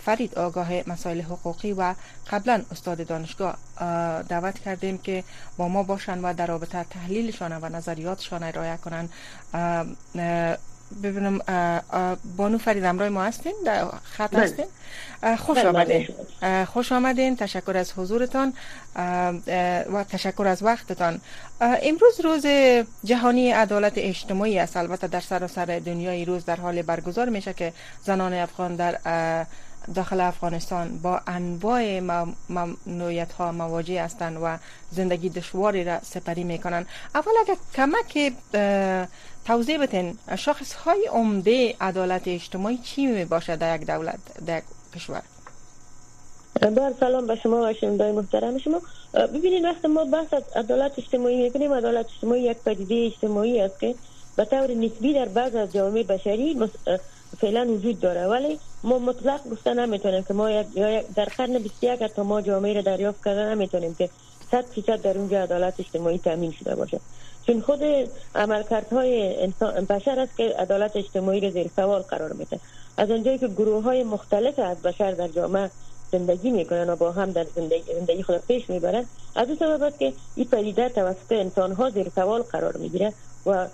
فرید 0.09 0.39
آگاه 0.39 0.69
مسائل 0.87 1.21
حقوقی 1.21 1.73
و 1.73 1.95
قبلا 2.31 2.63
استاد 2.73 3.07
دانشگاه 3.07 3.59
دعوت 4.29 4.59
کردیم 4.59 4.99
که 4.99 5.25
با 5.57 5.69
ما 5.69 5.83
باشند 5.83 6.21
و 6.23 6.35
در 6.35 6.47
رابطه 6.47 6.85
تحلیلشان 6.91 7.53
و 7.53 7.69
نظریاتشان 7.69 8.43
ارائه 8.43 8.77
کنند 8.77 9.11
ببینم 11.03 11.39
بانو 12.37 12.59
فرید 12.59 12.85
امرای 12.85 13.09
ما 13.09 13.23
هستین؟ 13.23 13.55
در 13.67 13.85
خط 14.03 14.31
بله. 14.31 14.43
هستین؟ 14.43 14.67
خوش 15.37 15.59
بله، 15.59 15.69
آمدین. 15.69 16.09
خوش 16.65 16.93
آمدین. 16.93 17.37
تشکر 17.37 17.77
از 17.77 17.93
حضورتان. 17.97 18.53
و 19.93 20.05
تشکر 20.09 20.47
از 20.47 20.63
وقتتان. 20.63 21.21
امروز 21.61 22.21
روز 22.25 22.47
جهانی 23.05 23.51
عدالت 23.51 23.93
اجتماعی 23.97 24.59
است. 24.59 24.77
البته 24.77 25.07
در 25.07 25.21
سراسر 25.21 25.67
سر 25.67 25.79
دنیای 25.79 26.25
روز 26.25 26.45
در 26.45 26.57
حال 26.57 26.83
برگزار 26.83 27.29
میشه 27.29 27.53
که 27.53 27.73
زنان 28.05 28.35
افغان 28.35 28.77
در 28.77 28.99
داخل 29.95 30.21
افغانستان 30.21 30.99
با 30.99 31.21
انواع 31.27 32.01
ممنوعیت 32.49 33.33
ها 33.33 33.53
مواجه 33.53 34.03
هستند 34.03 34.39
و 34.43 34.57
زندگی 34.91 35.29
دشواری 35.29 35.85
را 35.85 36.01
سپری 36.03 36.45
می‌کنن 36.45 36.87
اول 37.15 37.33
اگر 37.41 37.57
کمک 37.75 38.33
توضیح 39.45 39.79
بتین 39.79 40.19
شاخص 40.39 40.73
های 40.73 41.07
عمده 41.07 41.75
عدالت 41.81 42.29
اجتماعی 42.29 42.79
چی 42.79 43.07
می 43.07 43.25
باشه 43.25 43.57
در 43.57 43.77
یک 43.77 43.87
دولت 43.87 44.19
در 44.47 44.59
یک 44.59 44.65
کشور؟ 44.95 45.23
بر 46.61 46.93
سلام 47.01 47.27
به 47.27 47.37
شما 47.37 47.71
و 47.71 47.73
شنوندای 47.73 48.13
محترم. 48.13 48.59
شما 48.59 48.81
ببینید 49.15 49.65
وقتی 49.65 49.89
ما 49.89 50.05
بحث 50.05 50.35
عدالت 50.57 50.99
اجتماعی 50.99 51.43
می‌کنیم. 51.43 51.73
عدالت 51.73 52.07
اجتماعی 52.15 52.43
یک 52.43 52.57
پدیده 52.57 52.95
اجتماعی 53.07 53.61
است 53.61 53.81
که 53.81 53.95
به 54.37 54.45
طور 54.45 54.71
نسبی 54.71 55.15
در 55.15 55.29
بعض 55.29 55.55
از 55.55 55.73
جامعه 55.73 56.03
بشری 56.03 56.71
فعلا 57.41 57.67
وجود 57.67 58.01
داره. 58.01 58.27
ولی 58.27 58.59
ما 58.83 58.99
مطلق 58.99 59.49
گفته 59.49 59.75
نمی‌تونیم 59.75 60.23
که 60.23 60.35
ما 60.35 60.63
در 61.17 61.25
قرن 61.25 61.59
21 61.59 62.07
تا 62.07 62.23
ما 62.23 62.41
جامعه 62.41 62.73
را 62.73 62.81
دریافت 62.81 63.25
کرده 63.25 63.41
نمی‌تونیم 63.41 63.95
که 63.95 64.11
100 64.51 64.65
فیصد 64.75 65.03
در 65.03 65.19
اونجا 65.19 65.43
عدالت 65.43 65.75
اجتماعی 65.79 66.19
تامین 66.19 66.53
شده 66.53 66.75
باشه. 66.75 67.01
چون 67.47 67.61
خود 67.61 67.81
عملکردهای 68.35 69.43
انسان 69.43 69.85
بشر 69.85 70.21
است 70.21 70.37
که 70.37 70.55
عدالت 70.59 70.97
اجتماعی 70.97 71.41
را 71.41 71.51
زیر 71.51 71.71
سوال 71.77 72.03
قرار 72.03 72.33
میده. 72.33 72.61
از 72.97 73.11
اونجایی 73.11 73.39
که 73.39 73.49
گروه 73.49 73.85
های 73.85 74.05
مختلف 74.05 74.59
از 74.59 74.83
بشر 74.83 75.11
در 75.11 75.29
جامعه 75.29 75.71
زندگی 76.13 76.51
می‌کنن 76.51 76.91
و 76.91 76.97
با 76.97 77.13
هم 77.13 77.33
در 77.33 77.47
زندگی, 77.55 77.95
زندگی 77.95 78.23
خود 78.23 78.47
پیش 78.47 78.71
می‌برن 78.71 79.07
از 79.37 79.49
این 79.49 79.57
سبب 79.57 79.83
است 79.83 79.99
که 79.99 80.13
این 80.35 80.49
پدیده 80.49 80.89
توسط 80.89 81.33
انسان 81.33 81.73
ها 81.73 81.91
زیر 81.91 82.09
سوال 82.15 82.43
قرار 82.43 82.77
می‌گیره 82.77 83.13
و 83.47 83.67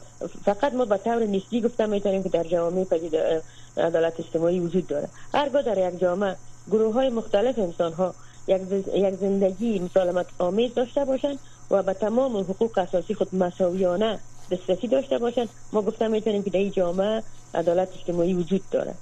فقط 0.44 0.75
ما 0.75 0.84
به 0.84 0.96
طور 0.96 1.26
نسبی 1.26 1.61
گفتم 1.61 1.90
می‌تونیم 1.90 2.23
که 2.23 2.28
در 2.28 2.44
جامعه 2.44 2.84
پدیده 2.84 3.42
عدالت 3.76 4.21
اجتماعی 4.21 4.61
وجود 4.61 4.87
داره. 4.87 5.09
هرگاه 5.35 5.62
در 5.62 5.88
یک 5.88 6.00
جامعه 6.00 6.37
گروه 6.71 6.95
های 6.95 7.09
مختلف 7.11 7.59
انسان 7.59 7.93
ها 7.93 8.14
یک 8.49 9.14
زندگی 9.21 9.78
مسالمت 9.78 10.26
آمیز 10.38 10.75
داشته 10.75 11.04
باشند 11.04 11.38
و 11.71 11.83
به 11.83 11.93
تمام 11.95 12.37
حقوق 12.37 12.78
اساسی 12.78 13.14
خود 13.14 13.35
مساویانه 13.35 14.19
دسترسی 14.50 14.88
داشته 14.88 15.19
باشند. 15.19 15.49
ما 15.73 15.83
گفتم 15.83 16.11
می‌تونیم 16.11 16.43
که 16.43 16.50
در 16.50 16.59
این 16.59 16.71
جامعه 16.71 17.23
عدالت 17.54 17.88
اجتماعی 17.95 18.35
وجود 18.35 18.62
داره. 18.71 18.95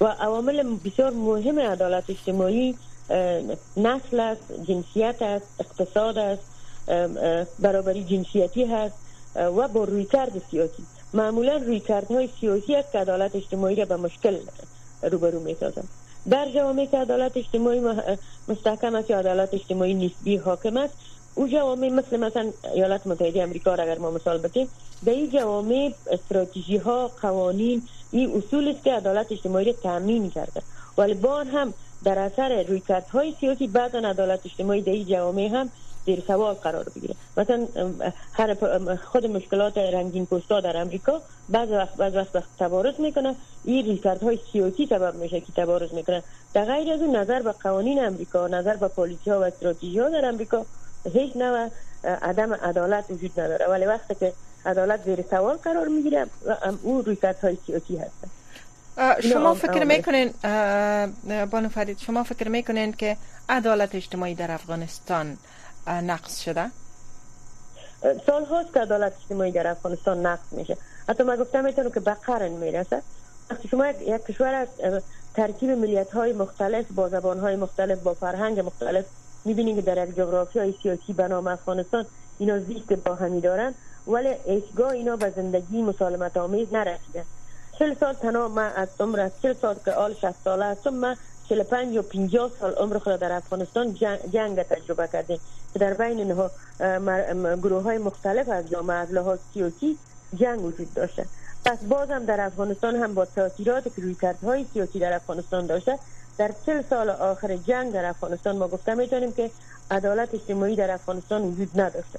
و 0.00 0.04
عوامل 0.04 0.76
بسیار 0.84 1.10
مهم 1.10 1.58
عدالت 1.58 2.04
اجتماعی 2.10 2.74
نسل 3.76 4.20
است 4.20 4.52
جنسیت 4.68 5.22
است 5.22 5.46
اقتصاد 5.60 6.18
است 6.18 6.42
برابری 7.58 8.04
جنسیتی 8.04 8.64
هست 8.64 8.94
و 9.36 9.68
با 9.68 9.84
رویکرد 9.84 10.42
سیاسی. 10.50 10.82
معمولا 11.14 11.56
رویکردهای 11.56 12.28
سیاسی 12.40 12.74
است 12.74 12.92
که 12.92 12.98
عدالت 12.98 13.36
اجتماعی 13.36 13.76
را 13.76 13.84
به 13.84 13.96
مشکل 13.96 14.36
روبرو 15.02 15.40
می 15.40 15.56
سازند 15.60 15.88
در 16.30 16.48
جوامع 16.54 16.86
که 16.86 16.98
عدالت 16.98 17.36
اجتماعی 17.36 17.80
مستحکم 18.48 18.94
است 18.94 19.10
یا 19.10 19.18
عدالت 19.18 19.54
اجتماعی 19.54 19.94
نسبی 19.94 20.36
حاکم 20.36 20.76
است 20.76 20.94
او 21.34 21.48
جوامع 21.48 21.88
مثل 21.88 22.16
مثلا 22.16 22.50
ایالات 22.74 23.06
متحده 23.06 23.42
امریکا 23.42 23.74
را 23.74 23.84
اگر 23.84 23.98
ما 23.98 24.10
مثال 24.10 24.38
بتیم 24.38 24.68
در 25.04 25.12
این 25.12 25.30
جوامع 25.30 25.92
استراتژی 26.10 26.76
ها 26.76 27.10
قوانین 27.22 27.82
این 28.10 28.36
اصول 28.36 28.68
است 28.68 28.84
که 28.84 28.92
عدالت 28.92 29.32
اجتماعی 29.32 29.64
را 29.64 29.72
تامین 29.72 30.30
کرده. 30.30 30.62
ولی 30.98 31.14
با 31.14 31.44
هم 31.44 31.74
در 32.04 32.18
اثر 32.18 32.62
رویکردهای 32.62 33.34
سیاسی 33.40 33.66
بعضا 33.66 33.98
عدالت 33.98 34.40
اجتماعی 34.44 34.82
در 34.82 34.92
این 34.92 35.06
جوامع 35.06 35.48
هم 35.52 35.70
زیر 36.06 36.22
سوال 36.26 36.54
قرار 36.54 36.86
بگیره. 36.96 37.14
مثلا 37.36 37.66
هر 38.32 38.54
خود 38.96 39.26
مشکلات 39.26 39.78
رنگین 39.78 40.26
پوستا 40.26 40.60
در 40.60 40.76
امریکا 40.76 41.22
بعض 41.48 41.68
وقت 41.70 41.96
بعض 41.96 42.14
وقت 42.14 42.48
تبارز 42.58 42.94
می‌کنه. 43.00 43.34
این 43.64 44.00
های 44.22 44.38
سیاسی 44.52 44.86
سبب 44.86 45.14
میشه 45.14 45.40
که 45.40 45.52
تبارز 45.56 45.94
می‌کنه. 45.94 46.22
در 46.54 46.64
غیر 46.64 46.92
از 46.92 47.00
اون 47.00 47.16
نظر 47.16 47.42
به 47.42 47.52
قوانین 47.52 48.04
امریکا 48.04 48.48
نظر 48.48 48.76
به 48.76 48.88
پالیسی 48.88 49.30
ها 49.30 49.40
و 49.40 49.42
استراتژی 49.42 49.98
ها 49.98 50.08
در 50.08 50.24
امریکا 50.24 50.66
هیچ 51.12 51.36
نوع 51.36 51.68
عدم 52.04 52.54
عدالت 52.54 53.04
وجود 53.10 53.40
نداره. 53.40 53.66
ولی 53.66 53.84
وقتی 53.84 54.14
که 54.14 54.32
عدالت 54.66 55.04
زیر 55.04 55.24
سوال 55.30 55.56
قرار 55.56 55.88
می‌گیره 55.88 56.26
او 56.82 57.04
های 57.42 57.56
سیاسی 57.66 57.96
هست 57.96 58.42
شما 59.20 59.54
فکر 59.54 59.84
می‌کنین 59.84 60.30
بانو 61.50 61.68
فرید 61.68 61.98
شما 61.98 62.22
فکر 62.22 62.48
می‌کنین 62.48 62.92
که 62.92 63.16
عدالت 63.48 63.94
اجتماعی 63.94 64.34
در 64.34 64.50
افغانستان 64.50 65.36
نقص 65.86 66.40
شده 66.40 66.70
سال 68.26 68.44
هاست 68.44 68.72
که 68.74 68.80
عدالت 68.80 69.12
اجتماعی 69.22 69.52
در 69.52 69.66
افغانستان 69.66 70.26
نقص 70.26 70.52
میشه. 70.52 70.76
حتی 71.08 71.22
من 71.22 71.36
گفتم 71.36 71.70
که 71.70 72.00
به 72.00 72.14
قرن 72.14 72.50
می‌رسه 72.50 73.02
وقتی 73.50 73.68
شما 73.68 73.86
یک 73.86 74.26
کشور 74.26 74.54
از 74.54 74.68
ترکیب 75.34 75.70
ملیت 75.70 76.10
های 76.10 76.32
مختلف 76.32 76.84
با 76.94 77.08
زبان 77.08 77.40
های 77.40 77.56
مختلف 77.56 77.98
با 77.98 78.14
فرهنگ 78.14 78.60
مختلف 78.60 79.04
می‌بینید 79.44 79.76
که 79.76 79.82
در 79.82 80.08
یک 80.08 80.16
جغرافی 80.16 80.58
های 80.58 80.74
سیاسی 80.82 81.12
به 81.12 81.32
افغانستان 81.32 82.06
اینا 82.38 82.58
زیست 82.58 82.92
با 82.92 83.14
همی 83.14 83.40
دارن 83.40 83.74
ولی 84.06 84.28
ایشگاه 84.44 84.90
اینا 84.90 85.16
به 85.16 85.30
زندگی 85.36 85.82
مسالمت 85.82 86.36
آمیز 86.36 86.68
نرسیده. 86.72 87.24
چل 87.78 87.94
سال 88.00 88.14
تنها 88.14 88.48
من 88.48 88.72
از 88.76 88.88
عمر 89.00 89.30
چل 89.42 89.54
سال 89.62 89.76
که 89.84 89.92
آل 89.92 90.14
شست 90.14 90.44
ساله 90.44 90.64
هستم 90.64 90.94
من 90.94 91.16
45 91.48 91.94
یا 91.94 92.02
50 92.02 92.50
سال 92.60 92.72
عمر 92.72 92.98
خود 92.98 93.20
در 93.20 93.32
افغانستان 93.32 93.94
جنگ, 94.32 94.62
تجربه 94.62 95.08
کردیم 95.12 95.38
که 95.72 95.78
در 95.78 95.94
بین 95.94 96.18
اینها 96.18 96.50
گروه 97.56 97.82
های 97.82 97.98
مختلف 97.98 98.48
از 98.48 98.70
جامعه 98.70 98.96
از 98.96 99.12
لحاظ 99.12 99.38
سیاسی 99.54 99.98
جنگ 100.34 100.64
وجود 100.64 100.94
داشته. 100.94 101.26
پس 101.64 101.78
بازم 101.88 102.24
در 102.24 102.40
افغانستان 102.40 102.96
هم 102.96 103.14
با 103.14 103.24
تاثیرات 103.24 103.84
که 103.84 104.02
روی 104.02 104.16
های 104.42 104.66
سیاسی 104.72 104.98
در 104.98 105.12
افغانستان 105.12 105.66
داشته. 105.66 105.98
در 106.38 106.50
چل 106.66 106.82
سال 106.90 107.10
آخر 107.10 107.56
جنگ 107.56 107.92
در 107.92 108.04
افغانستان 108.04 108.56
ما 108.56 108.68
گفته 108.68 108.94
می‌تونیم 108.94 109.32
که 109.32 109.50
عدالت 109.90 110.34
اجتماعی 110.34 110.76
در 110.76 110.90
افغانستان 110.90 111.42
وجود 111.42 111.80
نداشته. 111.80 112.18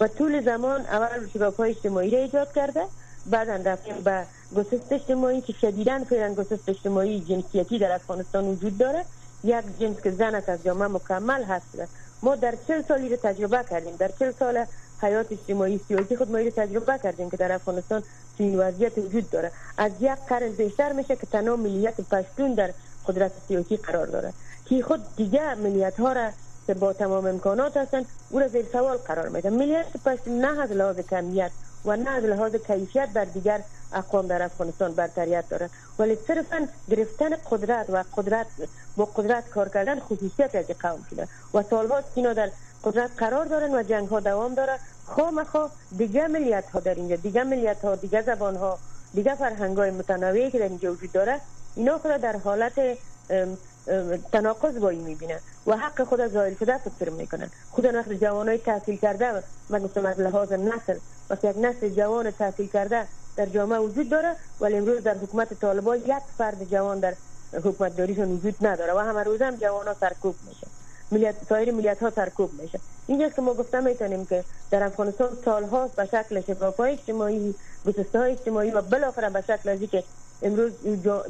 و 0.00 0.08
طول 0.08 0.44
زمان 0.44 0.80
اول 0.80 1.28
شگاف 1.34 1.56
های 1.56 1.70
اجتماعی 1.70 2.10
را 2.10 2.18
ایجاد 2.18 2.52
کرده 2.52 2.86
بعدا 3.26 3.70
رفتیم 3.70 3.94
به 4.04 4.26
گسست 4.54 4.92
اجتماعی 4.92 5.40
که 5.40 5.52
شدیدن 5.52 6.04
فعلا 6.04 6.34
گسست 6.34 6.68
اجتماعی 6.68 7.20
جنسیتی 7.20 7.78
در 7.78 7.92
افغانستان 7.92 8.44
وجود 8.44 8.78
داره 8.78 9.04
یک 9.44 9.64
جنس 9.80 10.00
که 10.00 10.10
زن 10.10 10.34
از 10.34 10.64
جامعه 10.64 10.88
مکمل 10.88 11.44
هست. 11.44 11.66
ما 12.22 12.36
در 12.36 12.54
چل 12.68 12.82
سالی 12.88 13.08
رو 13.08 13.16
تجربه 13.16 13.64
کردیم. 13.70 13.96
در 13.96 14.10
چل 14.18 14.32
سال 14.38 14.64
حیات 15.02 15.32
اجتماعی 15.32 15.80
سیاسی 15.88 16.16
خود 16.16 16.30
ما 16.30 16.38
رو 16.38 16.50
تجربه 16.50 16.98
کردیم 16.98 17.30
که 17.30 17.36
در 17.36 17.52
افغانستان 17.52 18.02
چنین 18.38 18.58
وضعیت 18.58 18.98
وجود 18.98 19.30
داره. 19.30 19.50
از 19.78 19.92
یک 20.00 20.18
قرن 20.28 20.52
بیشتر 20.52 20.92
میشه 20.92 21.16
که 21.16 21.26
تنها 21.26 21.56
ملیت 21.56 22.00
پشتون 22.00 22.54
در 22.54 22.70
قدرت 23.06 23.32
سیاسی 23.48 23.76
قرار 23.76 24.06
داره. 24.06 24.32
که 24.64 24.82
خود 24.82 25.00
دیگه 25.16 25.54
ملیت 25.54 26.00
ها 26.00 26.12
را 26.12 26.30
که 26.66 26.74
با 26.74 26.92
تمام 26.92 27.26
امکانات 27.26 27.76
هستن 27.76 28.04
او 28.30 28.38
را 28.38 28.48
زیر 28.48 28.66
سوال 28.72 28.96
قرار 28.96 29.28
میده. 29.28 29.50
ملیت 29.50 29.86
پشتون 30.04 30.38
نه 30.38 30.60
از 30.60 30.72
لحاظ 30.72 31.00
کمیت 31.00 31.50
و 31.84 31.96
نه 31.96 32.10
از 32.10 32.24
لحاظ 32.24 32.56
کیفیت 32.56 33.08
بر 33.08 33.24
دیگر 33.24 33.60
اقوام 33.92 34.26
در 34.26 34.42
افغانستان 34.42 34.92
برتریت 34.92 35.48
داره. 35.48 35.70
ولی 35.98 36.18
صرفا 36.26 36.68
گرفتن 36.90 37.30
قدرت 37.50 37.90
و 37.90 38.04
قدرت 38.16 38.46
با 38.96 39.04
قدرت 39.04 39.48
کار 39.48 39.68
کردن 39.68 40.00
خصوصیت 40.00 40.54
از 40.54 40.64
قوم 40.64 41.06
شده. 41.10 41.28
و 41.54 41.62
سالهاست 41.62 42.08
اینا 42.14 42.32
در 42.32 42.50
قدرت 42.84 43.10
قرار 43.18 43.44
دارن 43.44 43.74
و 43.74 43.82
جنگ 43.82 44.08
ها 44.08 44.20
دوام 44.20 44.54
داره. 44.54 44.78
خواه 45.06 45.70
دیگه 45.96 46.26
ملیت 46.26 46.70
ها 46.70 46.80
در 46.80 46.94
اینجا 46.94 47.16
دیگه 47.16 47.44
ملیت 47.44 47.84
ها 47.84 47.96
دیگه 47.96 48.22
زبان 48.22 48.56
ها 48.56 48.78
دیگه 49.14 49.34
فرهنگ 49.34 49.76
های 49.76 49.90
متنوعی 49.90 50.50
که 50.50 50.58
در 50.58 50.68
اینجا 50.68 50.92
وجود 50.92 51.12
داره 51.12 51.40
اینا 51.76 51.98
خود 51.98 52.16
در 52.16 52.36
حالت 52.36 52.98
تناقض 54.32 54.78
با 54.78 54.88
می‌بینن. 54.88 55.38
و 55.66 55.76
حق 55.76 56.04
خود 56.04 56.26
ظاهر 56.26 56.54
شده 56.54 56.78
فکر 56.78 57.10
می‌کنن. 57.10 57.50
خود 57.70 57.84
وقت 57.84 58.12
جوانای 58.12 58.58
تحصیل 58.58 58.96
کرده 58.96 59.42
من 59.68 59.78
گفتم 59.82 60.06
از 60.06 60.20
لحاظ 60.20 60.52
نسل. 60.52 60.98
وقتی 61.30 61.48
یک 61.48 61.56
نسل 61.58 61.88
جوان 61.88 62.30
تحصیل 62.30 62.66
کرده 62.66 63.06
در 63.36 63.46
جامعه 63.46 63.78
وجود 63.78 64.08
داره 64.08 64.36
ولی 64.60 64.76
امروز 64.76 65.02
در 65.02 65.14
حکومت 65.14 65.60
طالبان 65.60 65.98
یک 65.98 66.26
فرد 66.38 66.70
جوان 66.70 67.00
در 67.00 67.14
حکومت 67.52 67.96
داریشون 67.96 68.32
وجود 68.32 68.66
نداره 68.66 68.92
و 68.94 68.98
همه 68.98 69.22
روز 69.22 69.42
هم 69.42 69.56
جوان 69.56 69.88
ها 69.88 69.94
سرکوب 70.00 70.36
میشه. 70.48 70.66
ملیت 71.12 71.34
سایر 71.48 71.72
ملیت 71.72 72.02
ها 72.02 72.10
سرکوب 72.10 72.62
میشه. 72.62 72.80
اینجاست 73.06 73.36
که 73.36 73.42
ما 73.42 73.54
گفتم 73.54 73.82
می‌تونیم 73.82 74.26
که 74.26 74.44
در 74.70 74.82
افغانستان 74.82 75.28
سالها 75.44 75.88
به 75.88 76.04
شکل 76.04 76.40
شفافای 76.40 76.92
اجتماعی 76.92 77.54
گسسته 77.86 78.18
های 78.18 78.32
اجتماعی 78.32 78.70
و 78.70 78.82
بالاخره 78.82 79.30
به 79.30 79.40
شکل 79.40 79.68
ازی 79.68 79.86
که 79.86 80.04
امروز 80.42 80.72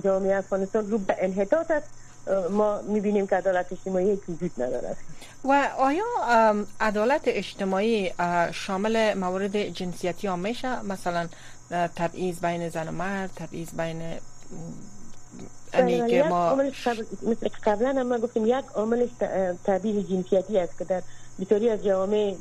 جامعه 0.04 0.36
افغانستان 0.36 0.90
رو 0.90 0.98
به 0.98 1.16
انحطاط 1.18 1.70
است 1.70 1.86
ما 2.50 2.82
می‌بینیم 2.82 3.26
که 3.26 3.36
عدالت 3.36 3.72
اجتماعی 3.72 4.20
وجود 4.28 4.50
نداره. 4.58 4.96
و 5.44 5.68
آیا 5.78 6.04
عدالت 6.80 7.22
اجتماعی 7.24 8.12
شامل 8.52 9.14
موارد 9.14 9.56
جنسیتی 9.56 10.26
هم 10.26 10.38
میشه؟ 10.38 10.82
مثلا 10.82 11.28
تبعیض 11.70 12.40
بین 12.40 12.68
زن 12.68 12.88
و 12.88 12.92
مرد 12.92 13.30
تبعیض 13.36 13.68
بین 13.74 14.02
یعنی 15.74 16.10
که 16.10 16.22
ما 16.22 16.54
مثل 17.22 17.48
قبلا 17.64 17.88
هم 17.88 18.02
ما 18.02 18.18
گفتیم 18.18 18.46
یک 18.46 18.64
عامل 18.74 19.06
تبعیض 19.64 20.06
جنسیتی 20.06 20.58
است 20.58 20.78
که 20.78 20.84
در 20.84 21.02
بسیاری 21.40 21.70
از 21.70 21.84
جوامع 21.84 22.34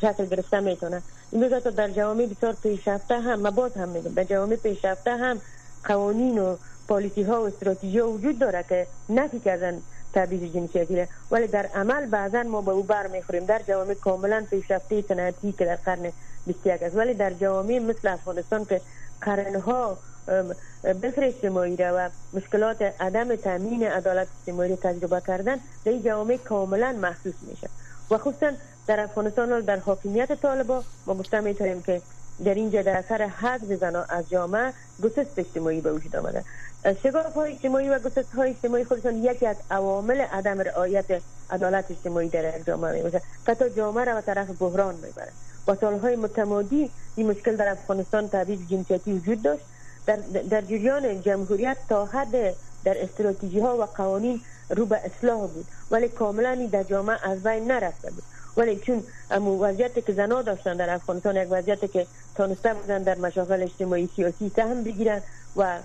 شکل 0.00 0.26
گرفته 0.26 0.60
می‌تونه. 0.60 1.02
این 1.32 1.60
تا 1.60 1.70
در 1.70 1.90
جوامع 1.90 2.26
بسیار 2.26 2.56
پیشرفته 2.62 3.20
هم 3.20 3.40
ما 3.40 3.50
باز 3.50 3.74
هم 3.74 3.88
میگم 3.88 4.14
در 4.14 4.24
جوامع 4.24 4.56
پیشرفته 4.56 5.16
هم 5.16 5.40
قوانین 5.84 6.38
و 6.38 6.56
پالیسی 6.88 7.22
ها 7.22 7.42
و 7.42 7.46
استراتژی 7.46 7.98
ها 7.98 8.10
وجود 8.10 8.38
داره 8.38 8.64
که 8.68 8.86
نفی 9.08 9.40
کردن 9.40 9.82
تبعیض 10.14 10.52
جنسیتی 10.52 11.06
ولی 11.30 11.46
در 11.46 11.66
عمل 11.66 12.06
بعضا 12.06 12.42
ما 12.42 12.60
به 12.60 12.70
او 12.70 12.82
بر 12.82 13.06
می‌خوریم 13.06 13.44
در 13.44 13.62
جوامع 13.68 13.94
کاملا 13.94 14.46
پیشرفته 14.50 15.04
صنعتی 15.08 15.52
که 15.52 15.64
در 15.64 15.76
قرن 15.76 16.12
21 16.46 16.82
است 16.82 16.96
ولی 16.96 17.14
در 17.14 17.32
جوامع 17.32 17.78
مثل 17.78 18.08
افغانستان 18.08 18.64
که 18.64 18.80
قرنها 19.20 19.98
بفر 20.84 21.24
اجتماعی 21.24 21.76
را 21.76 21.94
و 21.96 22.10
مشکلات 22.32 22.82
عدم 22.82 23.36
تامین 23.36 23.82
عدالت 23.82 24.28
اجتماعی 24.40 24.76
تجربه 24.76 25.22
کردن 25.26 25.56
در 25.84 25.92
این 25.92 26.02
جوامع 26.02 26.36
کاملا 26.36 26.92
محسوس 26.92 27.34
میشه. 27.50 27.68
و 28.10 28.18
خصوصا 28.18 28.52
در 28.86 29.00
افغانستان 29.00 29.60
در 29.60 29.78
حاکمیت 29.78 30.32
طالبا 30.42 30.84
ما 31.06 31.14
گفتم 31.14 31.44
می‌تونیم 31.44 31.82
که 31.82 32.02
در 32.44 32.54
اینجا 32.54 32.82
در 32.82 32.96
اثر 32.96 33.22
حذف 33.22 33.64
زنا 33.64 34.02
از 34.08 34.30
جامعه 34.30 34.72
گسست 35.02 35.38
اجتماعی 35.38 35.80
به 35.80 35.92
وجود 35.92 36.16
آمده. 36.16 36.44
شگاف 37.02 37.34
های 37.34 37.52
اجتماعی 37.52 37.88
و 37.88 37.98
گسست 37.98 38.32
های 38.34 38.50
اجتماعی 38.50 38.84
خودشان 38.84 39.24
یکی 39.24 39.46
از 39.46 39.56
عوامل 39.70 40.20
عدم 40.20 40.60
رعایت 40.60 41.22
عدالت 41.50 41.90
اجتماعی 41.90 42.28
در 42.28 42.58
جامعه 42.58 43.02
میشه 43.02 43.22
حتی 43.46 43.70
جامعه 43.70 44.04
را 44.04 44.14
به 44.14 44.20
طرف 44.20 44.62
بحران 44.62 44.94
می‌بره 44.94 45.32
با 45.66 45.74
سالهای 45.74 46.16
متمادی 46.16 46.90
این 47.16 47.30
مشکل 47.30 47.56
در 47.56 47.68
افغانستان 47.68 48.28
تبعیض 48.28 48.58
جنسیتی 48.68 49.12
وجود 49.12 49.42
داشت. 49.42 49.62
در, 50.06 50.16
در 50.50 50.60
جریان 50.60 51.22
جمهوریت 51.22 51.76
تا 51.88 52.06
حد 52.06 52.54
در 52.84 53.02
استراتژی 53.02 53.60
ها 53.60 53.76
و 53.76 53.82
قوانین 53.82 54.40
رو 54.70 54.86
به 54.86 55.00
اصلاح 55.04 55.46
بود 55.46 55.66
ولی 55.90 56.08
کاملا 56.08 56.68
در 56.72 56.82
جامعه 56.82 57.16
از 57.22 57.42
بین 57.42 57.70
نرفته 57.70 58.10
بود. 58.10 58.22
ولی 58.56 58.76
چون 58.76 59.02
امو 59.30 59.64
وضعیت 59.64 60.06
که 60.06 60.12
زنا 60.12 60.42
داشتن 60.42 60.76
در 60.76 60.90
افغانستان 60.90 61.36
یک 61.36 61.48
وضعیت 61.50 61.92
که 61.92 62.06
تانسته 62.34 62.74
بودن 62.74 63.02
در 63.02 63.18
مشاغل 63.18 63.62
اجتماعی 63.62 64.08
سیاسی 64.16 64.52
سهم 64.56 64.84
بگیرن 64.84 65.22
و 65.56 65.78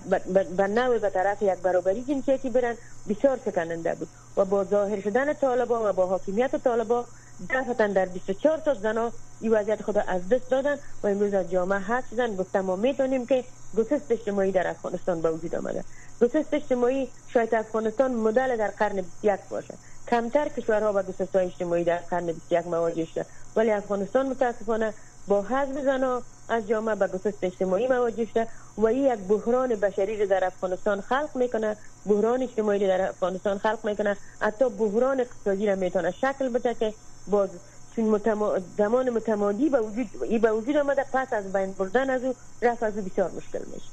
به 0.56 0.66
نوع 0.66 0.98
به 0.98 1.10
طرف 1.10 1.42
یک 1.42 1.54
برابری 1.54 2.04
جنسیتی 2.08 2.50
برن 2.50 2.74
بسیار 3.08 3.38
سکننده 3.44 3.94
بود. 3.94 4.08
و 4.36 4.44
با 4.44 4.64
ظاهر 4.64 5.00
شدن 5.00 5.32
طالبا 5.32 5.90
و 5.90 5.92
با 5.92 6.06
حاکمیت 6.06 6.56
طالبا 6.56 7.04
دفتا 7.50 7.86
در 7.86 8.04
24 8.06 8.58
تا 8.58 8.74
زنا 8.74 9.12
این 9.40 9.52
وضعیت 9.52 9.82
خود 9.82 9.98
از 9.98 10.28
دست 10.28 10.50
دادن 10.50 10.76
و 11.02 11.06
امروز 11.06 11.34
از 11.34 11.50
جامعه 11.50 11.78
حد 11.78 12.04
شدن 12.10 12.36
گفتم 12.36 12.60
ما 12.60 12.76
می‌تونیم 12.76 13.26
که 13.26 13.44
گسست 13.76 14.10
اجتماعی 14.10 14.52
در 14.52 14.66
افغانستان 14.66 15.22
به 15.22 15.30
وجود 15.30 15.54
آمده. 15.54 15.84
گسست 16.20 16.54
اجتماعی 16.54 17.08
شاید 17.28 17.54
افغانستان 17.54 18.14
مدل 18.14 18.56
در 18.56 18.68
قرن 18.68 18.96
21 18.96 19.40
باشه. 19.50 19.74
کمتر 20.08 20.48
کشورها 20.48 20.92
به 20.92 21.02
گسست 21.02 21.36
اجتماعی 21.36 21.84
در 21.84 21.96
قرن 21.96 22.26
21 22.26 22.66
مواجه 22.66 23.04
شده. 23.04 23.26
ولی 23.56 23.70
افغانستان 23.70 24.26
متاسفانه 24.28 24.94
با 25.28 25.42
حذف 25.42 25.82
زنا 25.84 26.22
از 26.48 26.68
جامعه 26.68 26.94
به 26.94 27.06
گسست 27.06 27.44
اجتماعی 27.44 27.86
مواجه 27.86 28.26
شده 28.26 28.46
و 28.76 28.86
این 28.86 29.04
یک 29.04 29.18
بحران 29.18 29.68
بشری 29.68 30.26
در 30.26 30.44
افغانستان 30.44 31.00
خلق 31.00 31.30
می‌کنه. 31.34 31.76
بحران 32.06 32.42
اجتماعی 32.42 32.86
در 32.86 33.08
افغانستان 33.08 33.58
خلق 33.58 33.78
می‌کنه. 33.84 34.16
حتی 34.40 34.68
بحران 34.68 35.20
اقتصادی 35.20 35.66
را 35.66 35.74
می‌تونه 35.74 36.10
شکل 36.10 36.48
بده 36.48 36.74
که 36.74 36.94
باز 37.28 37.50
چون 37.96 38.04
متما... 38.04 38.58
زمان 38.78 39.10
متمادی 39.10 39.68
به 39.68 39.80
وجود 39.80 40.06
ای 40.22 40.38
به 40.38 40.52
وجود 40.52 40.76
آمده 40.76 41.04
پس 41.12 41.32
از 41.32 41.52
بین 41.52 41.72
بردن 41.72 42.10
از 42.10 42.24
او 42.24 42.34
رفت 42.62 42.82
از 42.82 42.98
او 42.98 43.04
بسیار 43.04 43.30
مشکل 43.30 43.64
میشه 43.74 43.86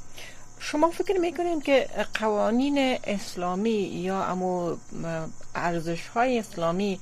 شما 0.59 0.89
فکر 0.89 1.19
می‌کنین 1.19 1.61
که 1.61 1.87
قوانین 2.13 2.97
اسلامی 3.03 3.69
یا 3.69 4.23
امو 4.23 4.75
ارزش 5.55 6.07
های 6.07 6.39
اسلامی 6.39 6.99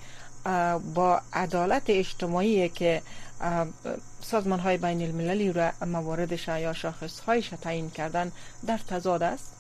با 0.95 1.21
عدالت 1.33 1.83
اجتماعی 1.87 2.69
که 2.69 3.01
سازمان 4.21 4.59
های 4.59 4.77
بین 4.77 5.01
المللی 5.01 5.53
را 5.53 5.71
مواردش 5.85 6.47
یا 6.47 6.73
شاخص 6.73 7.19
هایش 7.19 7.49
تعیین 7.61 7.89
کردن 7.89 8.31
در 8.67 8.79
تضاد 8.89 9.23
است؟ 9.23 9.53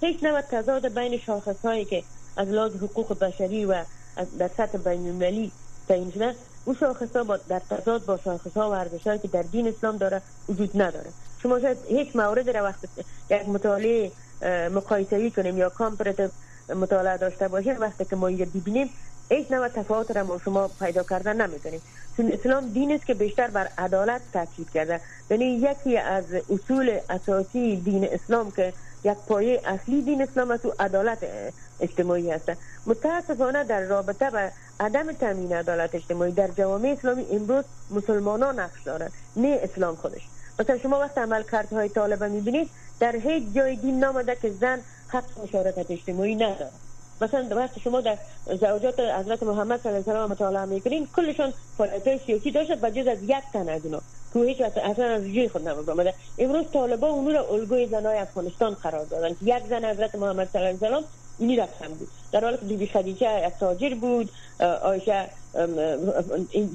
هیچ 0.00 0.22
نوع 0.22 0.40
تضاد 0.40 0.94
بین 0.94 1.18
شاخص 1.18 1.60
هایی 1.64 1.84
که 1.84 2.04
از 2.36 2.48
لحاظ 2.48 2.76
حقوق 2.76 3.18
بشری 3.18 3.64
و 3.64 3.84
در 4.38 4.50
سطح 4.56 4.78
بین 4.78 5.06
المللی 5.06 5.52
تعیین 5.88 6.10
شده 6.10 6.34
اون 6.64 6.76
شاخص 6.80 7.16
ها 7.16 7.36
در 7.48 7.62
تضاد 7.70 8.04
با 8.04 8.16
شاخص 8.24 8.56
ها 8.56 8.70
و 8.70 8.72
ارزش 8.72 9.04
که 9.04 9.28
در 9.32 9.42
دین 9.42 9.68
اسلام 9.68 9.96
داره 9.96 10.22
وجود 10.48 10.82
نداره. 10.82 11.10
شما 11.42 11.60
شاید 11.60 11.78
هیچ 11.88 12.16
مورد 12.16 12.50
را 12.50 12.64
وقت 12.64 12.78
یک 13.30 13.48
مطالعه 13.48 14.10
مقایسه‌ای 14.74 15.30
کنیم 15.30 15.58
یا 15.58 15.68
کامپراتیو 15.68 16.28
مطالعه 16.68 17.16
داشته 17.16 17.48
باشیم 17.48 17.80
وقتی 17.80 18.04
که 18.04 18.16
ما 18.16 18.26
اینجا 18.26 18.44
ببینیم 18.44 18.90
هیچ 19.30 19.50
نوع 19.50 19.68
تفاوت 19.68 20.10
را 20.10 20.24
ما 20.24 20.38
شما 20.44 20.68
پیدا 20.68 21.02
کردن 21.02 21.40
نمی‌تونیم 21.40 21.80
چون 22.16 22.32
اسلام 22.32 22.68
دین 22.68 22.92
است 22.92 23.06
که 23.06 23.14
بیشتر 23.14 23.46
بر 23.46 23.68
عدالت 23.78 24.20
تاکید 24.32 24.70
کرده. 24.70 25.00
یعنی 25.30 25.44
یکی 25.44 25.96
از 25.96 26.24
اصول 26.50 26.98
اساسی 27.10 27.76
دین 27.76 28.08
اسلام 28.12 28.50
که 28.50 28.72
یک 29.04 29.18
پایه 29.28 29.60
اصلی 29.64 30.02
دین 30.02 30.22
اسلام 30.22 30.50
است 30.50 30.64
و 30.64 30.74
عدالت 30.78 31.18
اجتماعی 31.80 32.32
است. 32.32 32.52
متاسفانه 32.86 33.64
در 33.64 33.80
رابطه 33.80 34.30
به 34.30 34.52
عدم 34.80 35.12
تامین 35.12 35.52
عدالت 35.52 35.94
اجتماعی 35.94 36.32
در 36.32 36.48
جوامع 36.48 36.88
اسلامی 36.98 37.26
امروز 37.32 37.64
مسلمانان 37.90 38.60
نقش 38.60 38.82
دارند 38.82 39.12
نه 39.36 39.60
اسلام 39.62 39.94
خودش. 39.94 40.22
مثلا 40.60 40.78
شما 40.78 41.00
وقت 41.00 41.18
عمل 41.18 41.42
های 41.72 41.88
طالبه 41.88 42.28
می‌بینید 42.28 42.70
در 43.00 43.16
هیچ 43.16 43.44
جای 43.54 43.76
دین 43.76 44.00
نامده 44.00 44.36
که 44.36 44.50
زن 44.50 44.80
حق 45.08 45.24
مشارکت 45.44 45.90
اجتماعی 45.90 46.34
نداره 46.34 46.70
مثلا 47.20 47.56
وقت 47.56 47.78
شما 47.78 48.00
در 48.00 48.18
زوجات 48.46 49.00
حضرت 49.00 49.42
محمد 49.42 49.80
صلی 49.82 49.92
الله 49.92 50.10
علیه 50.10 50.24
و 50.24 50.28
مطالعه 50.28 50.64
می‌کنین 50.64 51.08
کلشون 51.16 51.52
فعالیت 51.78 52.26
سیاسی 52.26 52.50
داشت 52.50 52.72
بجز 52.72 53.06
از 53.06 53.22
یک 53.22 53.44
تن 53.52 53.68
از 53.68 53.84
اونا. 53.84 54.00
که 54.34 54.40
هیچ 54.40 54.60
اصلا 54.60 55.04
از 55.04 55.22
جای 55.22 55.48
خود 55.48 55.68
نمیاد 55.68 56.14
امروز 56.38 56.66
طالبا 56.72 57.08
اونو 57.08 57.30
را 57.30 57.46
الگوی 57.50 57.86
زنای 57.86 58.18
افغانستان 58.18 58.74
قرار 58.74 59.04
دادن. 59.04 59.36
یک 59.42 59.62
زن 59.70 59.84
حضرت 59.84 60.14
محمد 60.14 60.48
صلی 60.52 60.62
الله 60.62 60.86
علیه 60.86 60.98
و 60.98 61.02
اینی 61.38 61.56
رقم 61.56 61.88
بود. 61.98 62.08
در 62.32 62.44
حالی 62.44 62.56
که 62.56 62.64
بیبی 62.64 62.86
خدیجه 62.86 63.46
یک 63.46 63.52
تاجر 63.60 63.94
بود 63.94 64.30
آیشه 64.82 65.24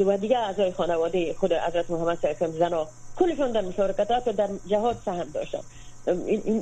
و 0.06 0.18
دیگه 0.18 0.38
اعضای 0.38 0.72
خانواده 0.72 1.34
خود 1.34 1.54
حضرت 1.54 1.92
محمد 1.92 2.18
صلی 2.22 2.30
الله 2.30 2.46
علیه 2.46 2.56
و 2.56 2.70
زنا 2.70 2.88
کلشون 3.20 3.52
در 3.52 3.62
مشارکتات 3.62 4.30
در 4.30 4.50
جهاد 4.68 4.98
سهم 5.06 5.28
داشتن. 5.34 5.60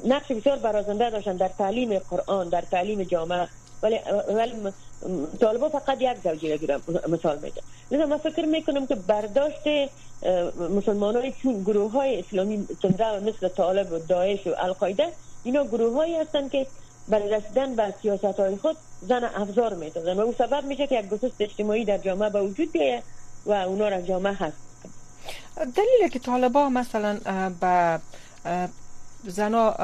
نقش 0.06 0.32
بسیار 0.32 0.58
برازنده 0.58 1.10
داشتن 1.10 1.36
در 1.36 1.48
تعلیم 1.58 2.00
قرآن 2.00 2.50
در 2.50 2.62
تعلیم 2.62 3.04
جامعه. 3.04 3.48
ولی 3.84 4.00
ولی 4.36 4.54
طالبا 5.40 5.70
فقط 5.70 6.02
یک 6.02 6.18
زوجی 6.24 6.68
را 6.68 6.82
مثال 7.08 7.40
میده 7.40 7.62
لذا 7.92 8.06
من 8.06 8.18
فکر 8.18 8.46
می‌کنم 8.46 8.88
که 8.88 8.96
برداشت 8.96 9.90
مسلمان 10.76 11.16
های 11.16 11.32
چون 11.32 11.64
گروه 11.64 11.92
های 11.92 12.20
اسلامی 12.20 12.68
مثل 13.26 13.48
طالب 13.48 13.92
و 13.92 14.00
داعش 14.00 14.48
و 14.48 14.54
القاعده 14.58 15.08
اینا 15.44 15.64
گروه 15.64 15.94
هایی 15.94 16.16
هستند 16.16 16.52
که 16.52 16.68
برای 17.08 17.30
رسیدن 17.30 17.76
به 17.76 17.94
سیاست 18.02 18.40
های 18.40 18.56
خود 18.56 18.78
زن 19.02 19.24
افزار 19.24 19.74
میتازن 19.74 20.18
و 20.18 20.20
اون 20.20 20.34
سبب 20.38 20.66
میشه 20.66 20.88
که 20.88 21.00
یک 21.00 21.10
گسست 21.10 21.36
اجتماعی 21.40 21.86
در 21.86 21.98
جامعه 21.98 22.30
به 22.30 22.42
وجود 22.42 22.72
بیایه 22.72 23.04
و 23.46 23.52
اونا 23.52 23.90
را 23.90 24.02
جامعه 24.02 24.34
هست. 24.34 24.58
دلیل 25.58 26.10
که 26.12 26.20
طالبا 26.20 26.70
مثلا 26.70 27.20
به 27.62 28.00
زنا 29.24 29.76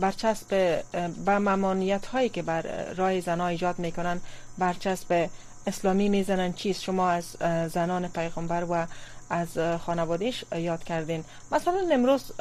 برچسب 0.00 0.82
به 1.24 1.38
ممانیت 1.38 2.06
هایی 2.06 2.28
که 2.28 2.42
بر 2.42 2.92
رای 2.96 3.20
زنا 3.20 3.46
ایجاد 3.46 3.78
می‌کنن 3.78 4.20
برچسب 4.58 5.28
اسلامی 5.66 6.08
می‌زنن 6.08 6.52
چیست؟ 6.52 6.82
شما 6.82 7.10
از 7.10 7.24
زنان 7.72 8.08
پیغمبر 8.08 8.64
و 8.70 8.86
از 9.32 9.58
خانوادهش 9.86 10.44
یاد 10.56 10.84
کردین. 10.84 11.24
مثلا 11.52 11.88
امروز 11.92 12.32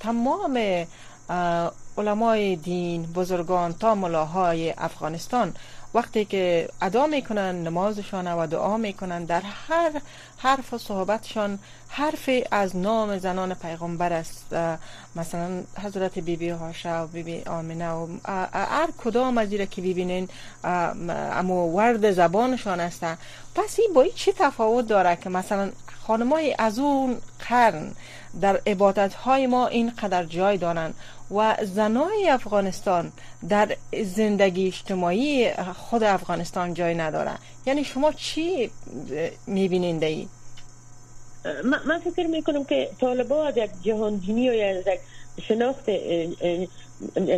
تمام 0.00 0.86
علمای 1.98 2.56
دین 2.56 3.02
بزرگان 3.02 3.72
تا 3.72 3.94
ملاهای 3.94 4.74
افغانستان 4.78 5.54
وقتی 5.94 6.24
که 6.24 6.68
ادا 6.82 7.06
می‌کنن 7.06 7.62
نمازشان 7.62 8.26
و 8.26 8.46
دعا 8.46 8.76
می‌کنن 8.76 9.24
در 9.24 9.42
هر 9.68 9.90
حرف 10.38 10.74
و 10.74 10.78
صحبتشان 10.78 11.58
حرفی 11.88 12.44
از 12.50 12.76
نام 12.76 13.18
زنان 13.18 13.54
پیغمبر 13.54 14.12
است. 14.12 14.56
مثلا 15.16 15.62
حضرت 15.82 16.14
بیبی 16.14 16.36
بی 16.36 16.48
هاشه 16.48 16.94
و 16.94 17.06
بیبی 17.06 17.38
بی 17.38 17.44
آمنه 17.44 17.90
و 17.90 18.06
هر 18.54 18.88
کدام 19.04 19.38
از 19.38 19.50
که 19.50 19.82
ببینین 19.82 20.28
اما 20.64 21.66
ورد 21.66 22.10
زبانشان 22.10 22.80
است. 22.80 23.04
پس 23.54 23.78
این 23.78 23.92
با 23.94 24.02
این 24.02 24.12
چه 24.14 24.32
تفاوت 24.32 24.86
داره 24.86 25.16
که 25.16 25.30
مثلا 25.30 25.70
خانمای 26.06 26.54
از 26.58 26.78
اون 26.78 27.16
قرن 27.48 27.92
در 28.40 28.60
عبادت 28.66 29.14
های 29.14 29.46
ما 29.46 29.66
اینقدر 29.66 30.24
جای 30.24 30.56
دارن 30.56 30.94
و 31.30 31.56
زنای 31.62 32.28
افغانستان 32.28 33.12
در 33.48 33.76
زندگی 34.04 34.66
اجتماعی 34.66 35.52
خود 35.76 36.02
افغانستان 36.02 36.74
جای 36.74 36.94
نداره 36.94 37.32
یعنی 37.66 37.84
شما 37.84 38.12
چی 38.12 38.70
می‌بینید 39.46 40.04
ای؟ 40.04 40.28
من 41.64 41.98
فکر 41.98 42.26
می‌کنم 42.26 42.64
که 42.64 42.90
طالبا 43.00 43.46
از 43.46 43.56
یک 43.56 43.70
جهان 43.82 44.16
دینی 44.16 44.50
و 44.50 44.54
یک 44.54 45.00
شناخت 45.48 45.84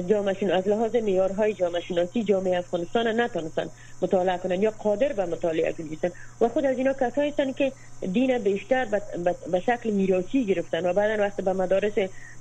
جامعه 0.08 0.54
از 0.54 0.68
لحاظ 0.68 0.96
میارهای 0.96 1.54
جامعه 1.54 1.80
شناسی 1.80 2.22
جامعه 2.22 2.58
افغانستان 2.58 3.20
نتونستن 3.20 3.68
مطالعه 4.02 4.38
کنن 4.38 4.62
یا 4.62 4.70
قادر 4.70 5.12
به 5.12 5.26
مطالعه 5.26 5.72
کنن 5.72 6.12
و 6.40 6.48
خود 6.48 6.66
از 6.66 6.78
اینا 6.78 6.92
کسایی 6.92 7.30
هستن 7.30 7.52
که 7.52 7.72
دین 8.12 8.38
بیشتر 8.38 8.84
به 9.52 9.60
شکل 9.60 9.90
میراثی 9.90 10.44
گرفتن 10.44 10.86
و 10.86 10.92
بعدا 10.92 11.22
وقت 11.22 11.40
به 11.40 11.52
مدارس 11.52 11.92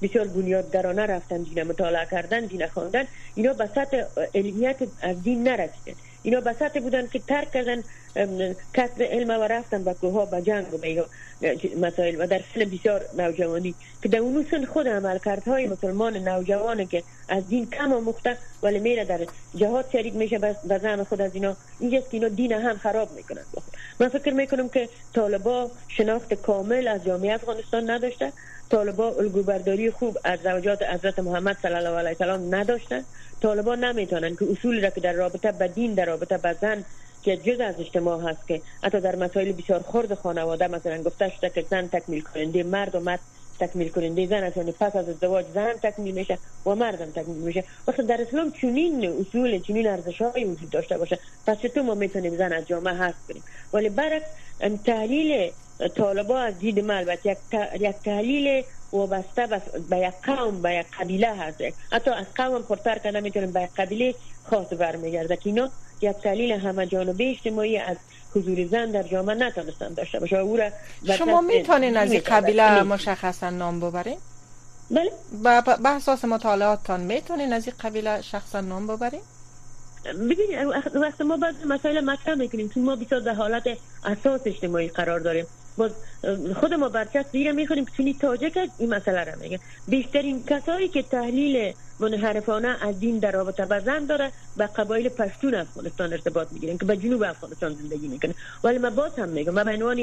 بسیار 0.02 0.28
بنیادگرانه 0.28 1.02
رفتن 1.02 1.44
دین 1.44 1.64
مطالعه 1.64 2.08
کردن 2.12 2.46
دین 2.46 2.68
خواندن 2.68 3.04
اینا 3.36 3.54
به 3.54 3.70
سطح 3.76 4.04
علمیت 4.36 4.78
از 5.02 5.24
دین 5.24 5.44
نرسیدن. 5.44 5.94
اینا 6.24 6.42
به 6.42 6.54
سطح 6.54 6.80
بودن 6.80 7.08
که 7.08 7.20
ترک 7.20 7.52
کردن 7.52 7.84
کسب 8.74 9.02
علم 9.02 9.30
و 9.30 9.44
رفتن 9.44 9.84
به 9.84 9.94
کوها 9.94 10.26
به 10.26 10.42
جنگ 10.42 10.74
و 10.74 10.78
مسائل 11.82 12.16
و 12.22 12.28
در 12.28 12.42
سن 12.56 12.66
بسیار 12.66 13.06
نوجوانی. 13.18 13.76
که 14.04 14.10
در 14.10 14.20
اون 14.20 14.46
سن 14.52 14.66
خود 14.66 14.88
عمل 14.88 15.18
کردهای 15.18 15.68
مسلمان 15.68 16.18
نوجوان 16.18 16.88
که 16.88 17.04
از 17.30 17.48
دین 17.48 17.70
کم 17.70 17.94
آموخته 17.94 18.38
ولی 18.64 18.80
میره 18.80 19.06
در 19.06 19.20
جهاد 19.56 19.86
شریک 19.92 20.16
میشه 20.16 20.40
به 20.40 20.78
زن 20.82 21.04
خود 21.04 21.22
از 21.22 21.32
اینا 21.34 21.56
اینجاست 21.80 22.10
که 22.10 22.18
اینا 22.18 22.28
دین 22.28 22.52
هم 22.52 22.78
خراب 22.78 23.12
می‌کنن. 23.16 23.42
من 24.00 24.08
فکر 24.08 24.34
می‌کنم 24.34 24.70
که 24.70 24.90
طالبا 25.14 25.72
شناخت 25.88 26.34
کامل 26.34 26.88
از 26.88 27.04
جامعه 27.04 27.34
افغانستان 27.34 27.90
نداشته. 27.90 28.32
طالبا 28.70 29.12
الگوبرداری 29.12 29.92
خوب 29.92 30.18
از 30.24 30.40
زوجات 30.44 30.84
حضرت 30.84 31.20
محمد 31.20 31.58
صلی 31.62 31.74
الله 31.74 31.90
علیه 31.90 32.12
و 32.12 32.16
سلام 32.16 32.56
نداشتن 32.56 33.04
طالبان 33.42 33.84
نمی‌تونن 33.84 34.36
که 34.36 34.46
اصول 34.52 34.84
را 34.84 34.90
که 34.90 35.02
در 35.02 35.14
رابطه 35.14 35.52
به 35.52 35.68
دین 35.68 35.94
در 35.94 36.06
رابطه 36.06 36.38
به 36.38 36.56
زن 36.62 36.84
که 37.26 37.38
جز 37.38 37.60
از 37.60 37.76
اجتماع 37.80 38.22
هست 38.22 38.48
که 38.48 38.62
حتی 38.84 39.00
در 39.02 39.16
مسائل 39.16 39.52
بسیار 39.52 39.82
خرد 39.82 40.14
خانواده 40.14 40.68
مثلا 40.68 41.04
گفته 41.04 41.30
شده 41.38 41.50
که 41.50 41.66
زن 41.70 41.88
تکمیل 41.88 42.22
کننده 42.22 42.64
مرد 42.64 42.96
و 42.96 43.00
مرد 43.00 43.20
تکمیل 43.60 43.90
کننده 43.90 44.28
زن 44.28 44.44
است. 44.44 44.58
یعنی 44.58 44.72
پس 44.72 44.96
از 44.96 45.10
ازدواج 45.10 45.46
زن 45.54 45.74
تکمیل 45.84 46.16
میشه 46.16 46.38
و 46.66 46.76
مردم 46.76 47.12
تکمیل 47.12 47.38
میشه. 47.38 47.64
وقتی 47.88 48.04
در 48.04 48.22
اسلام 48.22 48.52
چنین 48.52 49.06
اصول 49.20 49.60
چنین 49.60 49.88
ارزش 49.88 50.22
های 50.22 50.44
وجود 50.44 50.70
داشته 50.70 50.98
باشه 50.98 51.20
پس 51.48 51.60
چطور 51.60 51.84
ما 51.84 51.94
می‌تونیم 51.94 52.36
زن 52.36 52.54
از 52.54 52.68
جامعه 52.68 52.94
حذف 52.94 53.28
کنیم؟ 53.28 53.44
ولی 53.74 53.90
برعکس 53.90 54.28
تحلیل 54.86 55.52
طالبا 55.96 56.40
از 56.40 56.60
دید 56.60 56.80
من 56.80 57.06
یک, 57.26 57.38
تحلیل 58.06 58.64
وابسته 58.94 59.62
به 59.90 59.98
یک 59.98 60.14
قوم 60.24 60.62
به 60.62 60.76
یک 60.76 60.86
قبیله 61.00 61.36
هست. 61.36 61.62
حتی 61.92 62.12
از 62.12 62.26
قوم 62.36 62.62
پرتر 62.62 62.98
که 62.98 63.12
نمی‌تونیم 63.12 63.52
به 63.52 63.62
یک 63.62 63.70
قبیله 63.78 64.16
خاص 64.44 64.74
برمیگرده 64.74 65.36
که 65.36 65.50
اینا 65.50 65.70
یک 66.02 66.16
تحلیل 66.24 66.52
همه 66.52 66.86
جانبه 66.86 67.30
اجتماعی 67.30 67.78
از 67.78 67.98
حضور 68.36 68.68
زن 68.68 68.92
در 68.92 69.04
جامعه 69.04 69.36
نتانستن 69.36 69.94
داشته 69.94 70.20
باشه 70.20 70.38
او 70.38 70.58
را 70.58 70.70
شما 71.18 71.42
می‌تونین 71.42 71.98
از 71.98 72.12
این 72.12 72.22
قبیله 72.26 72.84
مشخصا 72.84 73.50
نام 73.50 73.80
ببرین؟ 73.80 74.18
بله. 74.92 75.12
به 75.84 75.90
اساس 75.90 76.26
مطالعاتتان 76.26 77.00
می‌تونین 77.00 77.54
از 77.54 77.68
این 77.68 77.76
قبیله 77.80 78.22
شخصا 78.22 78.62
نام 78.62 78.88
ببرین؟ 78.88 79.22
ببینید 80.06 80.66
وقت 80.96 81.22
ما 81.22 81.38
بعض 81.38 81.56
مسائل 81.68 82.02
مطرح 82.02 82.36
می‌کنیم. 82.36 82.70
که 82.70 82.80
ما 82.80 82.96
بسیار 82.96 83.22
در 83.22 83.34
حالت 83.34 83.64
اساس 84.06 84.42
اجتماعی 84.46 84.88
قرار 84.88 85.20
داریم. 85.20 85.46
باز 85.78 85.92
خود 86.60 86.74
ما 86.74 86.90
برچست 86.90 87.32
دیگه 87.32 87.52
می‌خونیم 87.52 87.86
که 87.86 87.92
چونی 87.98 88.18
تاجک 88.22 88.70
این 88.78 88.94
مسئله 88.94 89.24
را 89.24 89.34
میگه. 89.42 89.60
بیشترین 89.88 90.44
کسایی 90.44 90.88
که 90.88 91.02
تحلیل 91.02 91.74
منحرفانه 92.00 92.78
از 92.82 93.00
دین 93.00 93.20
در 93.20 93.32
رابطه 93.32 93.66
با 93.66 93.80
زن 93.80 94.06
داره 94.06 94.32
به 94.58 94.68
قبایل 94.68 95.10
پشتون 95.10 95.56
افغانستان 95.56 96.14
ارتباط 96.14 96.48
می‌گیرن 96.52 96.78
که 96.78 96.86
به 96.86 96.98
جنوب 96.98 97.24
افغانستان 97.24 97.74
زندگی 97.74 98.08
می‌کنه 98.08 98.34
ولی 98.64 98.78
من 98.78 98.96
باز 98.96 99.12
هم 99.20 99.30
میگم 99.30 99.54
من 99.54 99.64
به 99.64 99.72
عنوان 99.72 99.98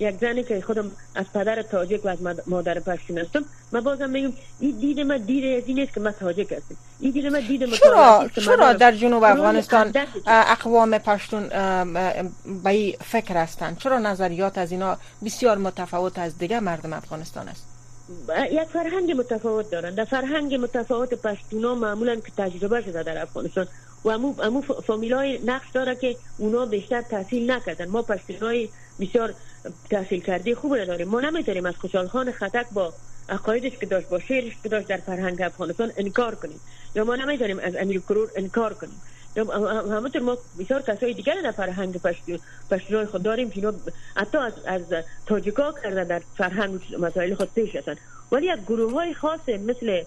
یک 0.00 0.18
زنی 0.20 0.44
که 0.44 0.60
خودم 0.60 0.90
از 1.14 1.26
پدر 1.34 1.62
تاجک 1.62 2.04
و 2.04 2.08
از 2.08 2.18
مادر 2.46 2.80
پشتون 2.80 3.18
هستم 3.18 3.44
من 3.72 3.80
باز 3.80 4.00
هم 4.00 4.10
میگم 4.10 4.32
این 4.60 4.78
دید 4.78 5.00
من 5.00 5.16
دید 5.16 5.62
از 5.62 5.68
این 5.68 5.78
نیست 5.78 5.94
که 5.94 6.00
من 6.00 6.10
تاجک 6.10 6.52
هستم. 6.52 6.76
این 7.00 7.10
دید 7.10 7.26
من 7.26 7.40
دید 7.40 7.74
چرا 7.74 8.30
چرا 8.34 8.72
در 8.72 8.92
جنوب 8.92 9.22
افغانستان 9.22 9.92
اقوام 10.26 10.98
پشتون 10.98 11.48
به 12.64 12.96
فکر 13.04 13.36
هستند 13.36 13.78
چرا 13.78 13.98
نظریات 13.98 14.58
از 14.58 14.72
اینا 14.72 14.96
بسیار 15.24 15.58
متفاوت 15.58 16.18
از 16.18 16.38
دیگه 16.38 16.60
مردم 16.60 16.92
افغانستان 16.92 17.48
است؟ 17.48 17.77
یک 18.50 18.68
فرهنگ 18.72 19.12
متفاوت 19.12 19.70
دارن. 19.70 19.94
در 19.94 20.04
فرهنگ 20.04 20.54
متفاوت 20.54 21.14
پشتونا 21.14 21.74
معمولا 21.74 22.16
که 22.16 22.32
تجربه 22.36 22.82
شده 22.82 23.02
در 23.02 23.22
افغانستان 23.22 23.66
و 24.04 24.08
امو, 24.08 24.34
امو 24.42 24.60
فامیلای 24.60 25.38
نقش 25.44 25.66
داره 25.74 25.96
که 25.96 26.16
اونا 26.38 26.66
بیشتر 26.66 27.02
تحصیل 27.02 27.50
نکردن. 27.50 27.88
ما 27.88 28.02
پشتونای 28.02 28.68
بسیار 29.00 29.34
تحصیل 29.90 30.20
کرده 30.20 30.54
خوب 30.54 30.74
نداریم 30.74 31.08
ما 31.08 31.20
نمی‌تونیم 31.20 31.66
از 31.66 31.74
خوشحال 31.74 32.08
خان 32.08 32.32
خطک 32.32 32.66
با 32.72 32.94
عقایدش 33.28 33.78
که 33.78 33.86
داشت 33.86 34.08
با 34.08 34.18
شعرش 34.18 34.52
که 34.62 34.68
داشت 34.68 34.88
در 34.88 34.96
فرهنگ 34.96 35.42
افغانستان 35.42 35.92
انکار 35.96 36.34
کنیم. 36.34 36.60
یا 36.94 37.04
ما 37.04 37.16
نمی‌تونیم 37.16 37.58
از 37.58 37.76
امیر 37.76 38.00
کرور 38.00 38.30
انکار 38.36 38.74
کنیم. 38.74 39.02
همونطور 39.90 40.22
ما 40.22 40.38
بسیار 40.58 40.82
کسای 40.82 41.14
دیگر 41.14 41.34
در 41.44 41.50
فرهنگ 41.50 42.00
پشتون 42.70 43.04
خود 43.04 43.22
داریم 43.22 43.50
که 43.50 43.72
حتی 44.16 44.38
از, 44.38 44.52
از 44.66 44.82
تاجیکا 45.26 45.72
کرده 45.82 46.04
در 46.04 46.22
فرهنگ 46.36 46.80
مسائل 46.98 47.34
خود 47.34 47.54
پیش 47.54 47.76
هستن 47.76 47.96
ولی 48.32 48.46
یک 48.46 48.60
گروه 48.66 48.92
های 48.92 49.14
خاص 49.14 49.48
مثل 49.48 50.02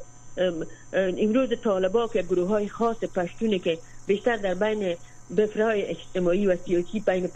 امروز 0.94 1.50
طالبا 1.64 2.08
که 2.08 2.22
گروه 2.22 2.48
های 2.48 2.70
خاص 2.70 2.98
پشتونی 2.98 3.60
که 3.60 3.78
بیشتر 4.08 4.36
در 4.36 4.54
بین 4.54 4.96
بفرهای 5.38 5.86
اجتماعی 5.86 6.48
و 6.48 6.56
سیاسی 6.56 7.00
بین 7.00 7.30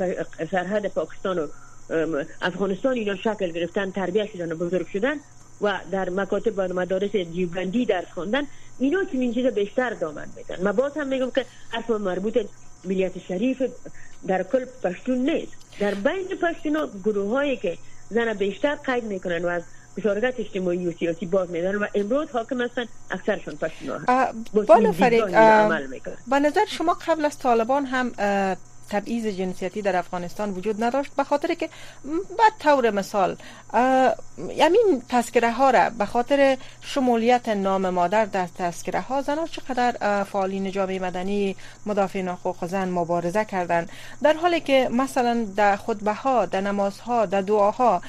سرحد 0.51 0.87
پاکستان 0.87 1.39
و 1.39 1.47
افغانستان 2.41 2.93
اینا 2.93 3.15
شکل 3.15 3.51
گرفتن 3.51 3.91
تربیت 3.91 4.25
شدن 4.33 4.51
و 4.51 4.55
بزرگ 4.55 4.87
شدن 4.87 5.15
و 5.61 5.79
در 5.91 6.09
مکاتب 6.09 6.53
و 6.57 6.73
مدارس 6.73 7.11
دیوبندی 7.11 7.85
درس 7.85 8.07
خواندن 8.13 8.43
اینا 8.79 8.99
این 9.11 9.33
چیز 9.33 9.45
بیشتر 9.45 9.89
دامن 9.89 10.27
میدن. 10.35 10.63
من 10.63 10.71
باز 10.71 10.97
هم 10.97 11.07
میگم 11.07 11.31
که 11.31 11.45
حرف 11.69 11.89
مربوط 11.89 12.37
ملیت 12.85 13.19
شریف 13.19 13.63
در 14.27 14.43
کل 14.43 14.65
پشتون 14.83 15.17
نیست. 15.17 15.53
در 15.79 15.93
بین 15.93 16.27
پشتون 16.27 16.89
گروه 17.03 17.31
هایی 17.31 17.57
که 17.57 17.77
زن 18.09 18.33
بیشتر 18.33 18.75
قید 18.75 19.03
می‌کنن 19.03 19.45
و 19.45 19.47
از 19.47 19.63
مشارکت 19.97 20.39
اجتماعی 20.39 20.87
و 20.87 20.91
سیاسی 20.91 21.25
باز 21.25 21.49
میدن 21.49 21.75
و 21.75 21.85
امروز 21.95 22.29
حاکم 22.29 22.61
هستن 22.61 22.85
اکثرشون 23.11 23.55
پشتون 23.55 23.89
ها 24.07 24.27
بالا 24.67 24.91
فرید 24.91 25.25
به 26.27 26.39
نظر 26.39 26.65
شما 26.67 26.97
قبل 27.07 27.25
از 27.25 27.39
طالبان 27.39 27.85
هم 27.85 28.11
تبعیض 28.89 29.27
جنسیتی 29.27 29.81
در 29.81 29.95
افغانستان 29.95 30.51
وجود 30.51 30.83
نداشت 30.83 31.11
به 31.15 31.23
خاطر 31.23 31.53
که 31.53 31.69
به 32.37 32.43
طور 32.59 32.89
مثال 32.89 33.37
یمین 34.55 35.01
تذکره 35.09 35.51
ها 35.51 35.69
را 35.69 35.89
به 35.89 36.05
خاطر 36.05 36.57
شمولیت 36.81 37.49
نام 37.49 37.89
مادر 37.89 38.25
در 38.25 38.47
تذکره 38.57 38.99
ها 38.99 39.21
زنان 39.21 39.47
چقدر 39.47 40.23
فعالین 40.23 40.71
جامعه 40.71 40.99
مدنی 40.99 41.55
مدافعین 41.85 42.27
حقوق 42.27 42.65
زن 42.65 42.89
مبارزه 42.89 43.45
کردند. 43.45 43.89
در 44.23 44.33
حالی 44.33 44.59
که 44.59 44.89
مثلا 44.91 45.45
در 45.55 45.75
خطبه 45.75 46.13
ها 46.13 46.45
در 46.45 46.61
نمازها 46.61 47.25
در 47.25 47.41
دعاها 47.41 48.01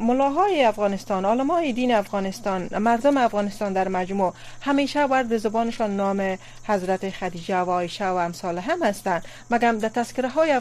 ملاهای 0.00 0.64
افغانستان 0.64 1.24
علمای 1.24 1.72
دین 1.72 1.94
افغانستان 1.94 2.68
مردم 2.78 3.16
افغانستان 3.16 3.72
در 3.72 3.88
مجموع 3.88 4.32
همیشه 4.60 5.04
ورد 5.04 5.36
زبانشان 5.36 5.96
نام 5.96 6.38
حضرت 6.64 7.10
خدیجه 7.10 7.58
و 7.58 7.70
عایشه 7.70 8.06
و 8.06 8.14
امثال 8.14 8.58
هم 8.58 8.82
هستند. 8.82 9.24
مگم 9.50 9.78
در 9.78 9.88
تذکره 10.06 10.28
های 10.28 10.60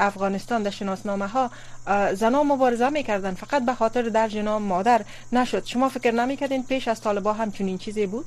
افغانستان 0.00 0.62
در 0.62 0.70
شناسنامه 0.70 1.26
ها 1.26 1.50
زنان 2.14 2.46
مبارزه 2.46 2.88
می‌کردن 2.88 3.34
فقط 3.34 3.64
به 3.66 3.74
خاطر 3.74 4.02
در 4.02 4.28
جنام 4.28 4.62
مادر 4.62 5.00
نشد. 5.32 5.64
شما 5.64 5.88
فکر 5.88 6.10
نمی‌کردین 6.10 6.62
پیش 6.62 6.88
از 6.88 7.00
طالبا 7.00 7.32
هم 7.32 7.50
چنین 7.50 7.78
چیزی 7.78 8.06
بود؟ 8.06 8.24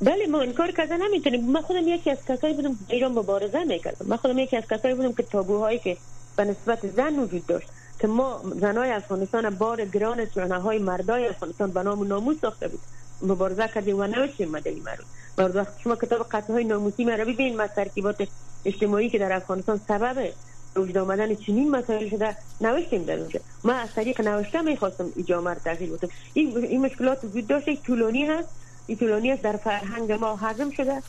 بله 0.00 0.26
ما 0.26 0.40
انکار 0.40 0.70
کردن 0.70 1.02
نمی‌تونیم. 1.02 1.44
من 1.44 1.60
خودم 1.60 1.88
یکی 1.88 2.10
از 2.10 2.18
کسایی 2.28 2.54
بودم 2.54 2.72
که 2.88 2.94
ایران 2.94 3.12
مبارزه 3.12 3.64
می‌کردم. 3.64 4.06
من 4.06 4.16
خودم 4.16 4.38
یکی 4.38 4.56
از 4.56 4.64
کسایی 4.70 4.94
بودم 4.94 5.12
که 5.12 5.22
تابوهایی 5.22 5.78
که 5.78 5.96
به 6.36 6.44
نسبت 6.44 6.86
زن 6.96 7.18
وجود 7.18 7.46
داشت 7.46 7.68
که 8.00 8.06
ما 8.06 8.42
زنای 8.60 8.90
افغانستان 8.90 9.50
بار 9.50 9.84
گران 9.84 10.26
های 10.50 10.78
مردای 10.78 11.28
افغانستان 11.28 11.70
به 11.70 11.82
نام 11.82 12.06
ناموس 12.06 12.36
ساخته 12.40 12.68
بود. 12.68 12.80
مبارزه 13.22 13.68
کردیم 13.68 13.98
و 13.98 14.06
نوشتیم 14.06 14.50
مدنی 14.50 14.80
مرون 14.80 15.06
وقت 15.38 15.80
شما 15.84 15.96
کتاب 15.96 16.26
قطعه 16.30 16.54
های 16.54 16.64
ناموسی 16.64 17.04
مرا 17.04 17.24
ببینید. 17.24 17.56
ما 17.56 17.66
ترکیبات 17.66 18.28
اجتماعی 18.64 19.10
که 19.10 19.18
در 19.18 19.32
افغانستان 19.32 19.80
سبب 19.88 20.32
وجود 20.76 20.98
آمدن 20.98 21.34
چنین 21.34 21.70
مسائل 21.70 22.08
شده 22.08 22.36
نوشتیم 22.60 23.02
در 23.02 23.18
اونجا. 23.18 23.40
ما 23.64 23.72
از 23.72 23.88
طریق 23.94 24.20
نوشته 24.20 24.62
می‌خواستم 24.62 25.12
ای 25.16 25.22
جامعه 25.22 25.54
تغییر 25.54 25.90
بودم 25.90 26.08
این, 26.34 26.80
مشکلات 26.80 27.24
وجود 27.24 27.46
داشته 27.46 27.76
طولانی 27.76 28.26
هست. 28.26 28.48
این 28.86 28.98
طولانی 28.98 29.32
است. 29.32 29.42
در 29.42 29.56
فرهنگ 29.56 30.12
ما 30.12 30.36
حزم 30.36 30.70
شده. 30.70 31.02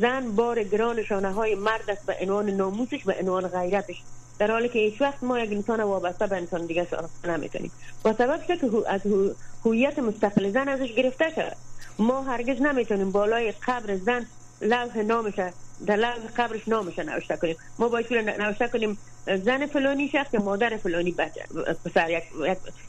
زن 0.00 0.30
بار 0.30 0.62
گران 0.62 1.04
شانه 1.04 1.32
های 1.32 1.54
مرد 1.54 1.90
است 1.90 2.06
به 2.06 2.16
عنوان 2.20 2.50
ناموسش 2.50 3.04
به 3.04 3.16
عنوان 3.20 3.48
غیرتش. 3.48 4.02
در 4.38 4.50
حالی 4.50 4.68
که 4.68 4.78
هیچ 4.78 5.00
وقت 5.00 5.22
ما 5.22 5.38
یک 5.38 5.52
انسان 5.52 5.80
وابسته 5.80 6.26
به 6.26 6.36
انسان 6.36 6.66
دیگه 6.66 6.86
شناخته 6.90 7.36
نمی‌تونیم. 7.36 7.70
با 8.02 8.12
سبب 8.12 8.42
که 8.46 8.58
از 8.88 9.00
هویت 9.64 9.98
مستقل 9.98 10.50
زن 10.50 10.68
ازش 10.68 10.92
گرفته 10.92 11.30
شده 11.30 11.56
ما 11.98 12.22
هرگز 12.22 12.62
نمی‌تونیم 12.62 13.12
بالای 13.12 13.52
قبر 13.66 13.96
زن 13.96 14.26
لوح 14.60 14.98
نامش 14.98 15.34
در 15.86 15.96
لحظ 15.96 16.20
قبرش 16.36 16.68
نامش 16.68 16.98
نوشته 16.98 17.36
کنیم. 17.36 17.56
ما 17.78 17.88
باید 17.88 18.12
نوشته 18.12 18.68
کنیم 18.68 18.98
زن 19.26 19.66
فلانی 19.66 20.08
شخص 20.08 20.34
یا 20.34 20.40
مادر 20.40 20.76
فلانی 20.76 21.14
پسر 21.84 22.10
یک, 22.10 22.24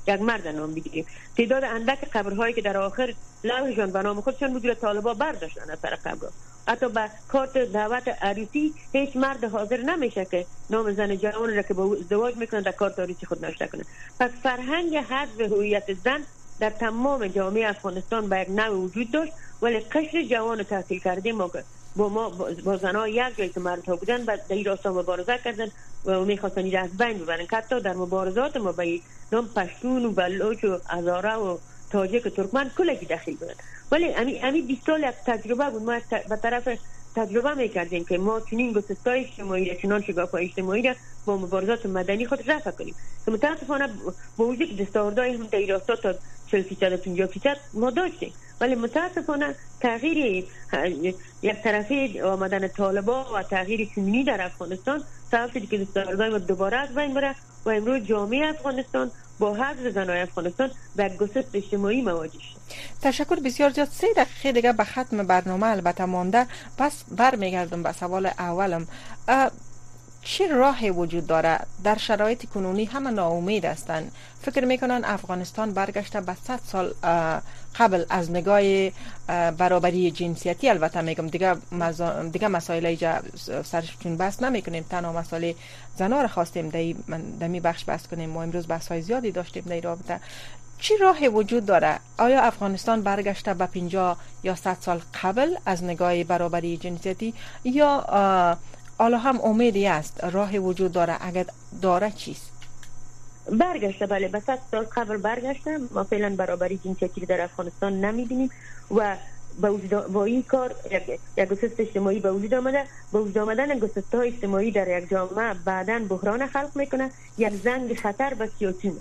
یک, 0.08 0.22
مرد 0.22 0.48
نام 0.48 0.74
بگیریم. 0.74 1.06
تعداد 1.38 1.64
اندک 1.64 2.10
قبرهایی 2.14 2.54
که 2.54 2.62
در 2.62 2.78
آخر 2.78 3.14
لوحشان 3.44 3.92
به 3.92 4.02
نام 4.02 4.22
خودشان 4.22 4.54
بود 4.54 4.74
طالبا 4.74 5.14
برداشتن 5.14 5.70
از 5.72 5.80
سر 5.82 5.96
قبر. 5.96 6.28
حتی 6.68 6.90
به 6.90 7.10
کارت 7.28 7.58
دعوت 7.58 8.08
عروسی 8.08 8.74
هیچ 8.92 9.16
مرد 9.16 9.44
حاضر 9.44 9.78
نمیشه 9.82 10.26
که 10.26 10.46
نام 10.70 10.94
زن 10.94 11.16
جوان 11.16 11.56
را 11.56 11.62
که 11.62 11.74
با 11.74 11.96
ازدواج 11.96 12.36
می‌کنن 12.38 12.62
در 12.62 12.72
کارت 12.72 13.00
عروسی 13.00 13.26
خود 13.26 13.46
نوشته 13.46 13.68
کنه. 13.68 13.84
پس 14.20 14.30
فرهنگ 14.44 14.96
حذف 14.96 15.42
هویت 15.42 15.94
زن 15.94 16.24
در 16.60 16.70
تمام 16.70 17.28
جامعه 17.28 17.70
افغانستان 17.70 18.30
به 18.30 18.40
یک 18.40 18.50
نوع 18.50 18.70
وجود 18.70 19.12
داشت 19.12 19.32
ولی 19.62 19.80
قشر 19.80 20.24
جوان 20.24 20.64
تحصیل 20.64 21.00
کرده 21.00 21.32
ما 21.32 21.52
با 21.96 22.10
ما 22.10 22.30
با 22.64 22.78
زنها 22.78 23.08
یک 23.08 23.38
جایی 23.38 23.50
که 23.50 23.60
مردها 23.60 23.96
بودن 23.96 24.24
در 24.24 24.40
این 24.50 24.66
راستا 24.66 24.94
مبارزه 24.94 25.38
کردن 25.44 25.68
و 26.06 26.26
می‌خواستن 26.26 26.64
این 26.64 26.78
از 26.78 26.98
بین 26.98 27.18
ببرن. 27.18 27.46
که 27.46 27.56
حتی 27.56 27.82
در 27.82 27.94
مبارزات 27.94 28.58
ما 28.58 28.72
به 28.72 29.00
نام 29.32 29.48
پشتون 29.48 30.06
و 30.06 30.12
بلوچ 30.12 30.64
و 30.64 30.80
ازاره 30.90 31.36
و 31.36 31.58
تاجک 31.90 32.26
و 32.26 32.30
ترکمن 32.30 32.72
کلکی 32.78 33.06
دخیل 33.06 33.36
بودن. 33.36 33.54
ولی 33.92 34.14
امی 34.14 34.40
امی 34.40 34.62
20 34.62 34.86
سال 34.86 35.00
یک 35.00 35.16
تجربه 35.26 35.70
بود. 35.70 35.82
ما 35.82 36.00
به 36.30 36.36
طرف 36.36 36.70
تجربه 37.16 37.54
می‌کردیم 37.54 38.06
که 38.06 38.18
ما 38.18 38.40
چنین 38.40 38.74
گسستای 38.74 39.20
اجتماعی 39.20 39.78
چنان 39.82 40.02
شگاف 40.02 40.36
اجتماعی 40.36 40.82
را 40.82 40.94
با 41.26 41.38
مبارزات 41.38 41.86
مدنی 41.86 42.26
خود 42.26 42.52
رفع 42.52 42.72
کنیم. 42.72 42.96
که 43.26 43.32
متاسفانه 43.32 43.90
با 44.38 44.46
وجود 44.46 44.78
دستاوردهای 44.78 45.34
هم 45.34 45.48
در 45.48 45.60
راستا 45.60 45.96
تا 45.96 46.14
40 46.52 46.64
فیصد 46.64 46.96
50 46.96 47.28
فیصد 47.28 47.58
ما 47.74 47.90
داشتیم. 47.90 48.34
ولی 48.62 48.76
متاسفانه 48.76 49.56
تغییر 49.80 50.46
یک 51.42 51.56
طرفی 51.64 52.22
آمدن 52.22 52.68
طالبا 52.68 53.34
و 53.34 53.44
تغییر 53.44 53.90
سنی 53.96 54.24
در 54.24 54.46
افغانستان 54.46 55.04
سبب 55.32 55.52
شد 55.54 55.70
که 55.70 55.78
دستاوردهای 55.78 56.30
ما 56.30 56.38
دوباره 56.38 56.78
از 56.78 56.96
بین 56.96 57.14
بره 57.14 57.36
و 57.66 57.70
امروز 57.70 58.04
جامعه 58.04 58.50
افغانستان 58.50 59.12
با 59.40 59.54
حضر 59.54 59.92
زنای 59.92 60.22
افغانستان 60.22 60.72
و 60.96 61.10
گسست 61.10 61.50
اجتماعی 61.56 62.02
مواجه 62.02 62.40
شد. 62.40 62.60
تشکر 63.02 63.36
بسیار 63.36 63.70
زیاد. 63.70 63.88
سه 63.88 64.08
دقیقه 64.18 64.52
دیگه 64.52 64.74
به 64.74 64.84
ختم 64.84 65.24
برنامه 65.24 65.68
البته 65.68 66.06
مانده. 66.06 66.48
پس 66.78 67.04
برمیگردم 67.18 67.84
به 67.84 67.92
سوال 67.92 68.26
اولم. 68.26 68.88
چه 70.22 70.48
راهی 70.48 70.90
وجود 70.90 71.28
داره 71.28 71.60
در 71.84 71.98
شرایط 71.98 72.46
کنونی 72.46 72.86
همه 72.86 73.12
ناامید 73.12 73.66
هستند. 73.66 74.12
فکر 74.42 74.66
می‌کنن 74.66 75.02
افغانستان 75.06 75.72
برگشته 75.72 76.22
به 76.22 76.36
100 76.48 76.60
سال 76.66 76.94
قبل 77.76 78.04
از 78.10 78.32
نگاه 78.32 78.90
برابری 79.52 80.12
جنسیتی. 80.12 80.70
البته 80.70 81.02
میگم 81.02 81.28
دیگه 81.28 81.56
دیگه 82.32 82.48
مسائل 82.48 82.86
ایجا 82.86 83.20
سرشون 83.64 84.18
بس 84.18 84.44
نمی‌کنیم. 84.44 84.86
تنها 84.90 85.14
مسائل 85.14 85.54
زنا 85.96 86.22
رو 86.22 86.28
خواستیم 86.28 86.94
در 87.40 87.48
می 87.48 87.60
بخش 87.60 87.84
بحث 87.88 88.08
کنیم. 88.08 88.30
ما 88.30 88.44
امروز 88.44 88.68
بحث 88.68 88.88
های 88.88 89.02
زیادی 89.02 89.32
داشتیم 89.32 89.64
در 89.64 89.82
رابطه. 89.82 90.20
چی 90.80 90.98
راهی 90.98 91.28
وجود 91.28 91.66
داره 91.66 92.00
آیا 92.18 92.42
افغانستان 92.42 93.02
برگشته 93.02 93.54
به 93.54 93.66
50 93.66 94.18
یا 94.44 94.56
100 94.56 94.78
سال 94.82 95.02
قبل 95.24 95.56
از 95.66 95.84
نگاه 95.84 96.24
برابری 96.24 96.78
جنسیتی 96.78 97.34
یا 97.64 98.06
حالا 99.00 99.18
هم 99.18 99.42
امیدی 99.42 99.88
است. 99.88 100.24
راهی 100.24 100.58
وجود 100.58 100.92
داره. 100.92 101.18
اگر 101.22 101.46
داره 101.82 102.12
چیست؟ 102.12 102.52
برگشته. 103.52 104.06
بله 104.08 104.28
به 104.28 104.40
سال 104.72 104.84
قبل 104.84 105.18
برگشته 105.18 105.80
ما 105.92 106.04
فعلا 106.04 106.36
برابری 106.36 106.80
جنسیتی 106.84 107.26
در 107.26 107.42
افغانستان 107.42 108.06
نمی‌بینیم 108.06 108.50
و 108.96 109.16
با 110.14 110.24
این 110.24 110.44
کار 110.44 110.76
یک 111.38 111.48
گسست 111.50 111.80
اجتماعی 111.80 112.20
به 112.20 112.32
وجود 112.32 112.54
آمده. 112.54 112.84
با 113.12 113.22
وجود 113.22 113.38
آمدن 113.38 113.80
گسست 113.80 114.16
های 114.16 114.28
اجتماعی 114.28 114.72
در 114.72 114.98
یک 114.98 115.10
جامعه 115.10 115.54
بعدا 115.66 116.00
بحران 116.10 116.48
خلق 116.48 116.72
می‌کنه. 116.76 117.12
یک 117.38 117.54
زنگ 117.64 117.94
خطر 117.94 118.34
به 118.34 118.50
سیاسی 118.60 118.94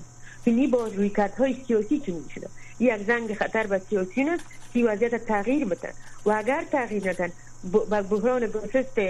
فیلی 0.44 0.66
با 0.66 0.86
روی 0.86 1.12
های 1.38 1.56
سیاسی 1.66 2.00
چنین 2.00 2.24
شده. 2.34 2.48
یک 2.80 3.06
زنگ 3.06 3.34
خطر 3.34 3.66
به 3.66 3.78
سیاسی 3.90 4.22
است 4.22 4.44
که 4.72 4.84
وضعیت 4.84 5.26
تغییر 5.26 5.64
بتن 5.64 5.92
و 6.26 6.30
اگر 6.30 6.64
تغییر 6.72 7.10
ندن 7.10 7.32
با 7.72 8.02
بحران 8.02 8.46
گسست 8.46 9.00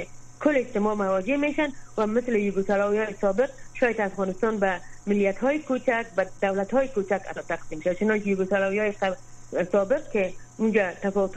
کل 0.40 0.57
اجتماع 0.57 0.94
مواجه 0.94 1.37
میشن 1.37 1.68
و 1.98 2.07
مثل 2.07 2.37
یوگسلاوی 2.37 3.07
سابق 3.20 3.51
شاید 3.74 4.01
افغانستان 4.01 4.59
به 4.59 4.81
ملیت 5.07 5.38
های 5.38 5.59
کوچک 5.59 6.07
به 6.16 6.27
دولت 6.42 6.74
های 6.74 6.88
کوچک 6.88 7.20
تقسیم 7.48 7.81
شد 7.81 7.92
چنانکه 7.92 8.31
یوگسلاوی 8.31 8.92
سابق 9.72 10.11
که 10.11 10.33
اونجا 10.58 10.92
تفاوت 11.02 11.32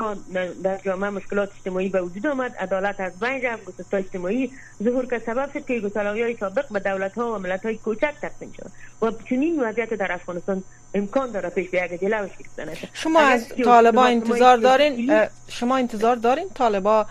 در 0.63 0.77
جامعه 0.77 1.10
مشکلات 1.10 1.49
اجتماعی 1.57 1.89
به 1.89 2.01
وجود 2.01 2.27
آمد. 2.27 2.55
عدالت 2.55 2.99
از 2.99 3.19
بین 3.19 3.41
رفت 3.41 3.93
اجتماعی 3.93 4.51
ظهور 4.84 5.05
که 5.05 5.19
سبب 5.19 5.53
شد 5.53 5.65
که 5.65 5.73
یوگسلاوی 5.73 6.21
های 6.21 6.38
سابق 6.38 6.65
به 6.71 6.79
دولت 6.79 7.15
ها 7.17 7.36
و 7.36 7.38
ملت 7.38 7.65
های 7.65 7.77
کوچک 7.77 8.13
تقسیم 8.21 8.53
شد. 8.57 8.71
و 9.01 9.12
چنین 9.29 9.63
وضعیت 9.63 9.93
در 9.93 10.12
افغانستان 10.12 10.63
امکان 10.93 11.31
داره 11.31 11.49
پیش 11.49 11.69
بیاد 11.69 11.93
جلوش 11.93 12.31
گرفتن 12.38 12.88
شما 12.93 13.19
از 13.19 13.47
طالبا 13.65 14.03
انتظار 14.05 14.57
دارین 14.57 15.27
شما 15.47 15.77
انتظار 15.77 16.15
دارین 16.15 16.49
طالبا 16.49 17.05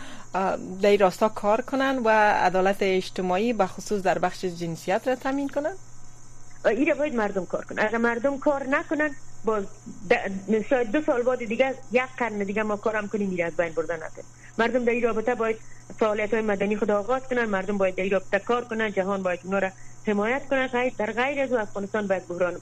در 0.82 0.96
راستا 0.96 1.28
کار 1.28 1.60
کنن 1.60 1.98
و 2.04 2.08
عدالت 2.32 2.76
اجتماعی 2.80 3.52
به 3.52 3.66
خصوص 3.66 4.02
در 4.02 4.18
بخش 4.18 4.44
جنسیت 4.44 5.08
را 5.08 5.14
تامین 5.14 5.48
کنن؟ 5.48 5.74
ایره 6.66 6.94
باید 6.94 7.14
مردم 7.14 7.46
کار 7.46 7.64
کنن. 7.64 7.86
اگر 7.86 7.98
مردم 7.98 8.38
کار 8.38 8.66
نکنن 8.66 9.10
باز 9.44 9.64
شاید 10.70 10.90
دو 10.90 11.03
سال 11.03 11.22
بعد 11.22 11.38
دیگه 11.38 11.74
یک 11.92 12.03
قرن 12.18 12.38
دیگه 12.38 12.62
ما 12.62 12.76
کارم 12.76 13.09
کنیم 13.09 13.29
میره 13.29 13.44
از 13.44 13.57
بین 13.57 13.72
بردن 13.72 13.96
نکنیم 13.96 14.24
مردم 14.59 14.85
در 14.85 14.92
این 14.92 15.03
رابطه 15.03 15.35
باید 15.35 15.57
فعالیت 15.98 16.35
های 16.35 16.42
مدنی 16.42 16.76
خود 16.76 16.90
آغاز 16.90 17.22
کنن 17.22 17.44
مردم 17.44 17.79
باید 17.79 17.94
در 17.94 18.03
این 18.03 18.12
رابطه 18.12 18.38
کار 18.38 18.64
کنن 18.64 18.92
جهان 18.92 19.22
باید 19.22 19.40
اونا 19.44 19.59
را 19.59 19.70
حمایت 20.07 20.42
کنن. 20.50 20.68
در 20.98 21.12
غیر 21.12 21.40
از 21.40 21.53
افغانستان 21.53 22.07
باید 22.07 22.29
بحران 22.29 22.55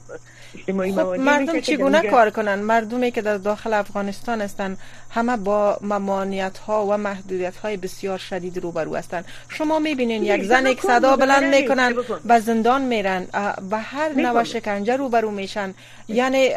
اجتماعی 0.55 0.93
خب 0.93 0.99
مردم 0.99 1.59
چگونه 1.59 2.01
کار 2.01 2.29
کنن؟ 2.29 2.55
مردمی 2.55 3.11
که 3.11 3.21
در 3.21 3.37
داخل 3.37 3.73
افغانستان 3.73 4.41
هستند 4.41 4.77
همه 5.09 5.37
با 5.37 5.77
ممانعت 5.81 6.57
ها 6.57 6.85
و 6.85 6.97
محدودیت 6.97 7.55
های 7.55 7.77
بسیار 7.77 8.17
شدید 8.17 8.57
روبرو 8.57 8.95
هستند 8.95 9.25
شما 9.49 9.79
می‌بینین 9.79 10.23
یک 10.23 10.43
زن 10.43 10.65
یک 10.65 10.81
صدا 10.81 11.15
بلند 11.15 11.55
می‌کنن 11.55 11.95
به 12.25 12.39
زندان 12.39 12.81
میرن 12.81 13.27
به 13.69 13.77
هر 13.77 14.13
نوع 14.13 14.43
شکنجه 14.43 14.95
روبرو 14.95 15.31
میشن. 15.31 15.73
یعنی 16.09 16.49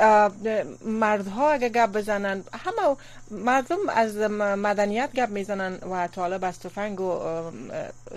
مردها 0.84 1.52
اگه 1.52 1.68
گپ 1.68 1.92
بزنن 1.92 2.44
همه 2.52 2.96
مردم 3.30 3.76
از 3.94 4.16
مدنیت 4.16 5.10
گپ 5.14 5.28
می‌زنن 5.28 5.74
و 5.74 6.06
طالب 6.06 6.44
از 6.44 6.60
تفنگ 6.60 7.00
و 7.00 7.20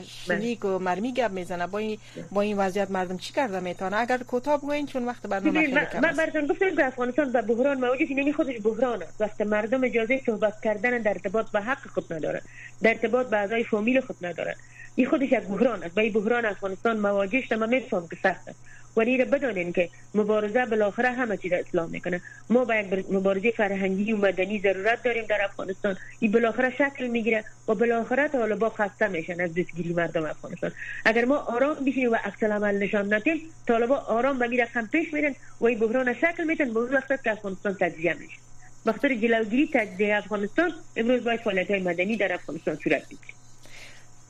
شلیک 0.07 0.65
و 0.65 0.79
مرمی 0.79 1.13
گپ 1.13 1.31
می‌زنن. 1.31 1.65
با 1.65 1.77
این 1.77 1.97
با 2.31 2.41
این 2.41 2.57
وضعیت 2.57 2.91
مردم 2.91 3.17
چی 3.17 3.33
کرده 3.33 3.59
می‌تونه 3.59 3.97
اگر 3.97 4.17
کوتاه 4.17 4.57
بگوین 4.57 4.85
چون 4.85 5.05
وقت 5.05 5.27
برنامه 5.27 5.59
خیلی 5.59 5.71
کم 5.91 5.99
من 5.99 6.15
براتون 6.15 6.47
گفتم 6.47 6.75
که 6.75 6.85
افغانستان 6.85 7.31
به 7.31 7.41
بحران 7.41 7.77
مواجه 7.77 8.07
نمی 8.09 8.33
خودش 8.33 8.55
بحران 8.63 9.03
است. 9.03 9.21
وقتی 9.21 9.43
مردم 9.43 9.83
اجازه 9.83 10.21
صحبت 10.25 10.53
کردن 10.63 10.97
در 10.97 11.11
ارتباط 11.11 11.45
به 11.49 11.61
حق 11.61 11.87
خود 11.93 12.13
نداره. 12.13 12.41
در 12.81 12.89
ارتباط 12.89 13.27
به 13.27 13.37
اعضای 13.37 13.63
فامیل 13.63 14.01
خود 14.01 14.25
نداره. 14.25 14.55
این 14.95 15.07
خودش 15.07 15.31
یک 15.31 15.39
بحران 15.39 15.83
است 15.83 15.95
با 15.95 16.19
بحران 16.19 16.45
افغانستان 16.45 16.99
مواجه 16.99 17.41
شده 17.41 17.55
من 17.55 17.69
میفهم 17.69 18.07
که 18.07 18.15
سخت 18.23 18.47
است. 18.47 18.59
ولی 18.97 19.17
را 19.17 19.25
بدانین 19.25 19.73
که 19.73 19.89
مبارزه 20.15 20.65
بالاخره 20.65 21.11
همه 21.11 21.37
چیز 21.37 21.53
اصلاح 21.53 21.89
می‌کنه 21.89 22.21
ما 22.49 22.65
با 22.65 22.75
یک 22.75 23.05
مبارزه 23.11 23.51
فرهنگی 23.51 24.13
و 24.13 24.17
مدنی 24.17 24.59
ضرورت 24.59 25.03
داریم 25.03 25.25
در 25.25 25.41
افغانستان. 25.43 25.97
این 26.19 26.31
بالاخره 26.31 26.69
شکل 26.69 27.07
می‌گیره 27.07 27.43
و 27.67 27.75
بالاخره 27.75 28.27
طالبا 28.27 28.69
خسته 28.69 29.07
میشن 29.07 29.41
از 29.41 29.53
دستگیری 29.53 29.93
مردم 29.93 30.25
افغانستان. 30.25 30.71
اگر 31.05 31.25
ما 31.25 31.37
آرام 31.37 31.75
بشینیم 31.85 32.11
و 32.11 32.15
عکس 32.15 32.43
العمل 32.43 32.77
نشان 32.77 33.13
ندیم 33.13 33.41
طالبا 33.67 33.97
آرام 33.97 34.39
به 34.39 34.45
رقم 34.45 34.87
پیش 34.87 35.13
میرن 35.13 35.35
و 35.61 35.65
این 35.65 35.79
بحران 35.79 36.13
شکل 36.13 36.43
میتن 36.43 36.73
به 36.73 36.79
وقت 36.79 37.23
که 37.23 37.31
افغانستان 37.31 37.73
تجزیه 37.73 38.13
میشه. 38.13 38.37
بخاطر 38.85 39.15
جلوگیری 39.15 39.69
تجزیه 39.73 40.17
افغانستان 40.17 40.73
امروز 40.95 41.23
باید 41.23 41.39
فعالیت 41.39 41.71
های 41.71 41.79
مدنی 41.79 42.17
در 42.17 42.33
افغانستان 42.33 42.75
صورت 42.75 43.05
بگیره. 43.05 43.33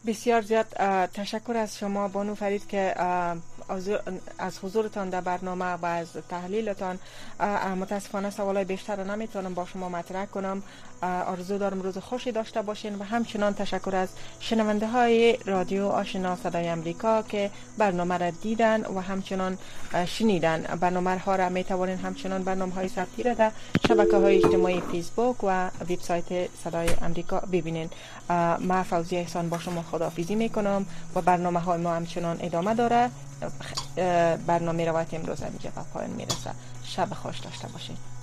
بسیار 0.07 0.41
زیاد 0.41 0.67
تشکر 1.07 1.57
از 1.57 1.77
شما 1.77 2.07
بانو 2.07 2.35
فرید 2.35 2.67
که 2.67 2.93
از 4.37 4.59
حضورتان 4.63 5.09
در 5.09 5.21
برنامه 5.21 5.65
و 5.65 5.85
از 5.85 6.07
تحلیلتان. 6.29 6.99
متاسفانه 7.79 8.29
سوالای 8.29 8.65
بیشتر 8.65 8.95
رو 8.95 9.11
نمی‌تونم 9.11 9.53
با 9.53 9.65
شما 9.65 9.89
مطرح 9.89 10.25
کنم. 10.25 10.63
آرزو 11.05 11.57
دارم 11.57 11.81
روز 11.81 11.97
خوشی 11.97 12.31
داشته 12.31 12.61
باشین 12.61 12.95
و 12.95 13.03
همچنان 13.03 13.53
تشکر 13.53 13.95
از 13.95 14.09
شنونده 14.39 14.87
های 14.87 15.37
رادیو 15.45 15.85
آشنا 15.87 16.35
صدای 16.35 16.67
امریکا 16.67 17.21
که 17.21 17.51
برنامه 17.77 18.17
را 18.17 18.29
دیدن 18.29 18.85
و 18.85 18.99
همچنان 18.99 19.57
شنیدن. 20.05 20.61
برنامه 20.79 21.17
ها 21.17 21.35
را 21.35 21.49
می 21.49 21.63
توانین 21.63 21.97
همچنان 21.97 22.43
برنامه 22.43 22.73
های 22.73 22.87
ثبتی 22.87 23.23
را 23.23 23.33
در 23.33 23.51
شبکه 23.87 24.17
های 24.17 24.45
اجتماعی 24.45 24.81
فیسبوک 24.91 25.43
و 25.43 25.69
وبسایت 25.89 26.49
صدای 26.63 26.89
امریکا 27.01 27.39
ببینین. 27.39 27.89
ما 28.59 28.83
فوزی 28.83 29.17
احسان 29.17 29.49
با 29.49 29.59
شما 29.59 29.81
خداحافظی 29.81 30.35
می 30.35 30.49
کنم 30.49 30.85
و 31.15 31.21
برنامه 31.21 31.59
های 31.59 31.81
ما 31.81 31.93
همچنان 31.93 32.37
ادامه 32.41 32.75
داره. 32.75 33.09
برنامه 34.47 34.85
روایت 34.85 35.13
امروز 35.13 35.41
اینجا 35.41 35.69
پایان 35.93 36.09
می‌رسه. 36.09 36.51
شب 36.83 37.13
خوش 37.13 37.39
داشته 37.39 37.67
باشید 37.67 38.14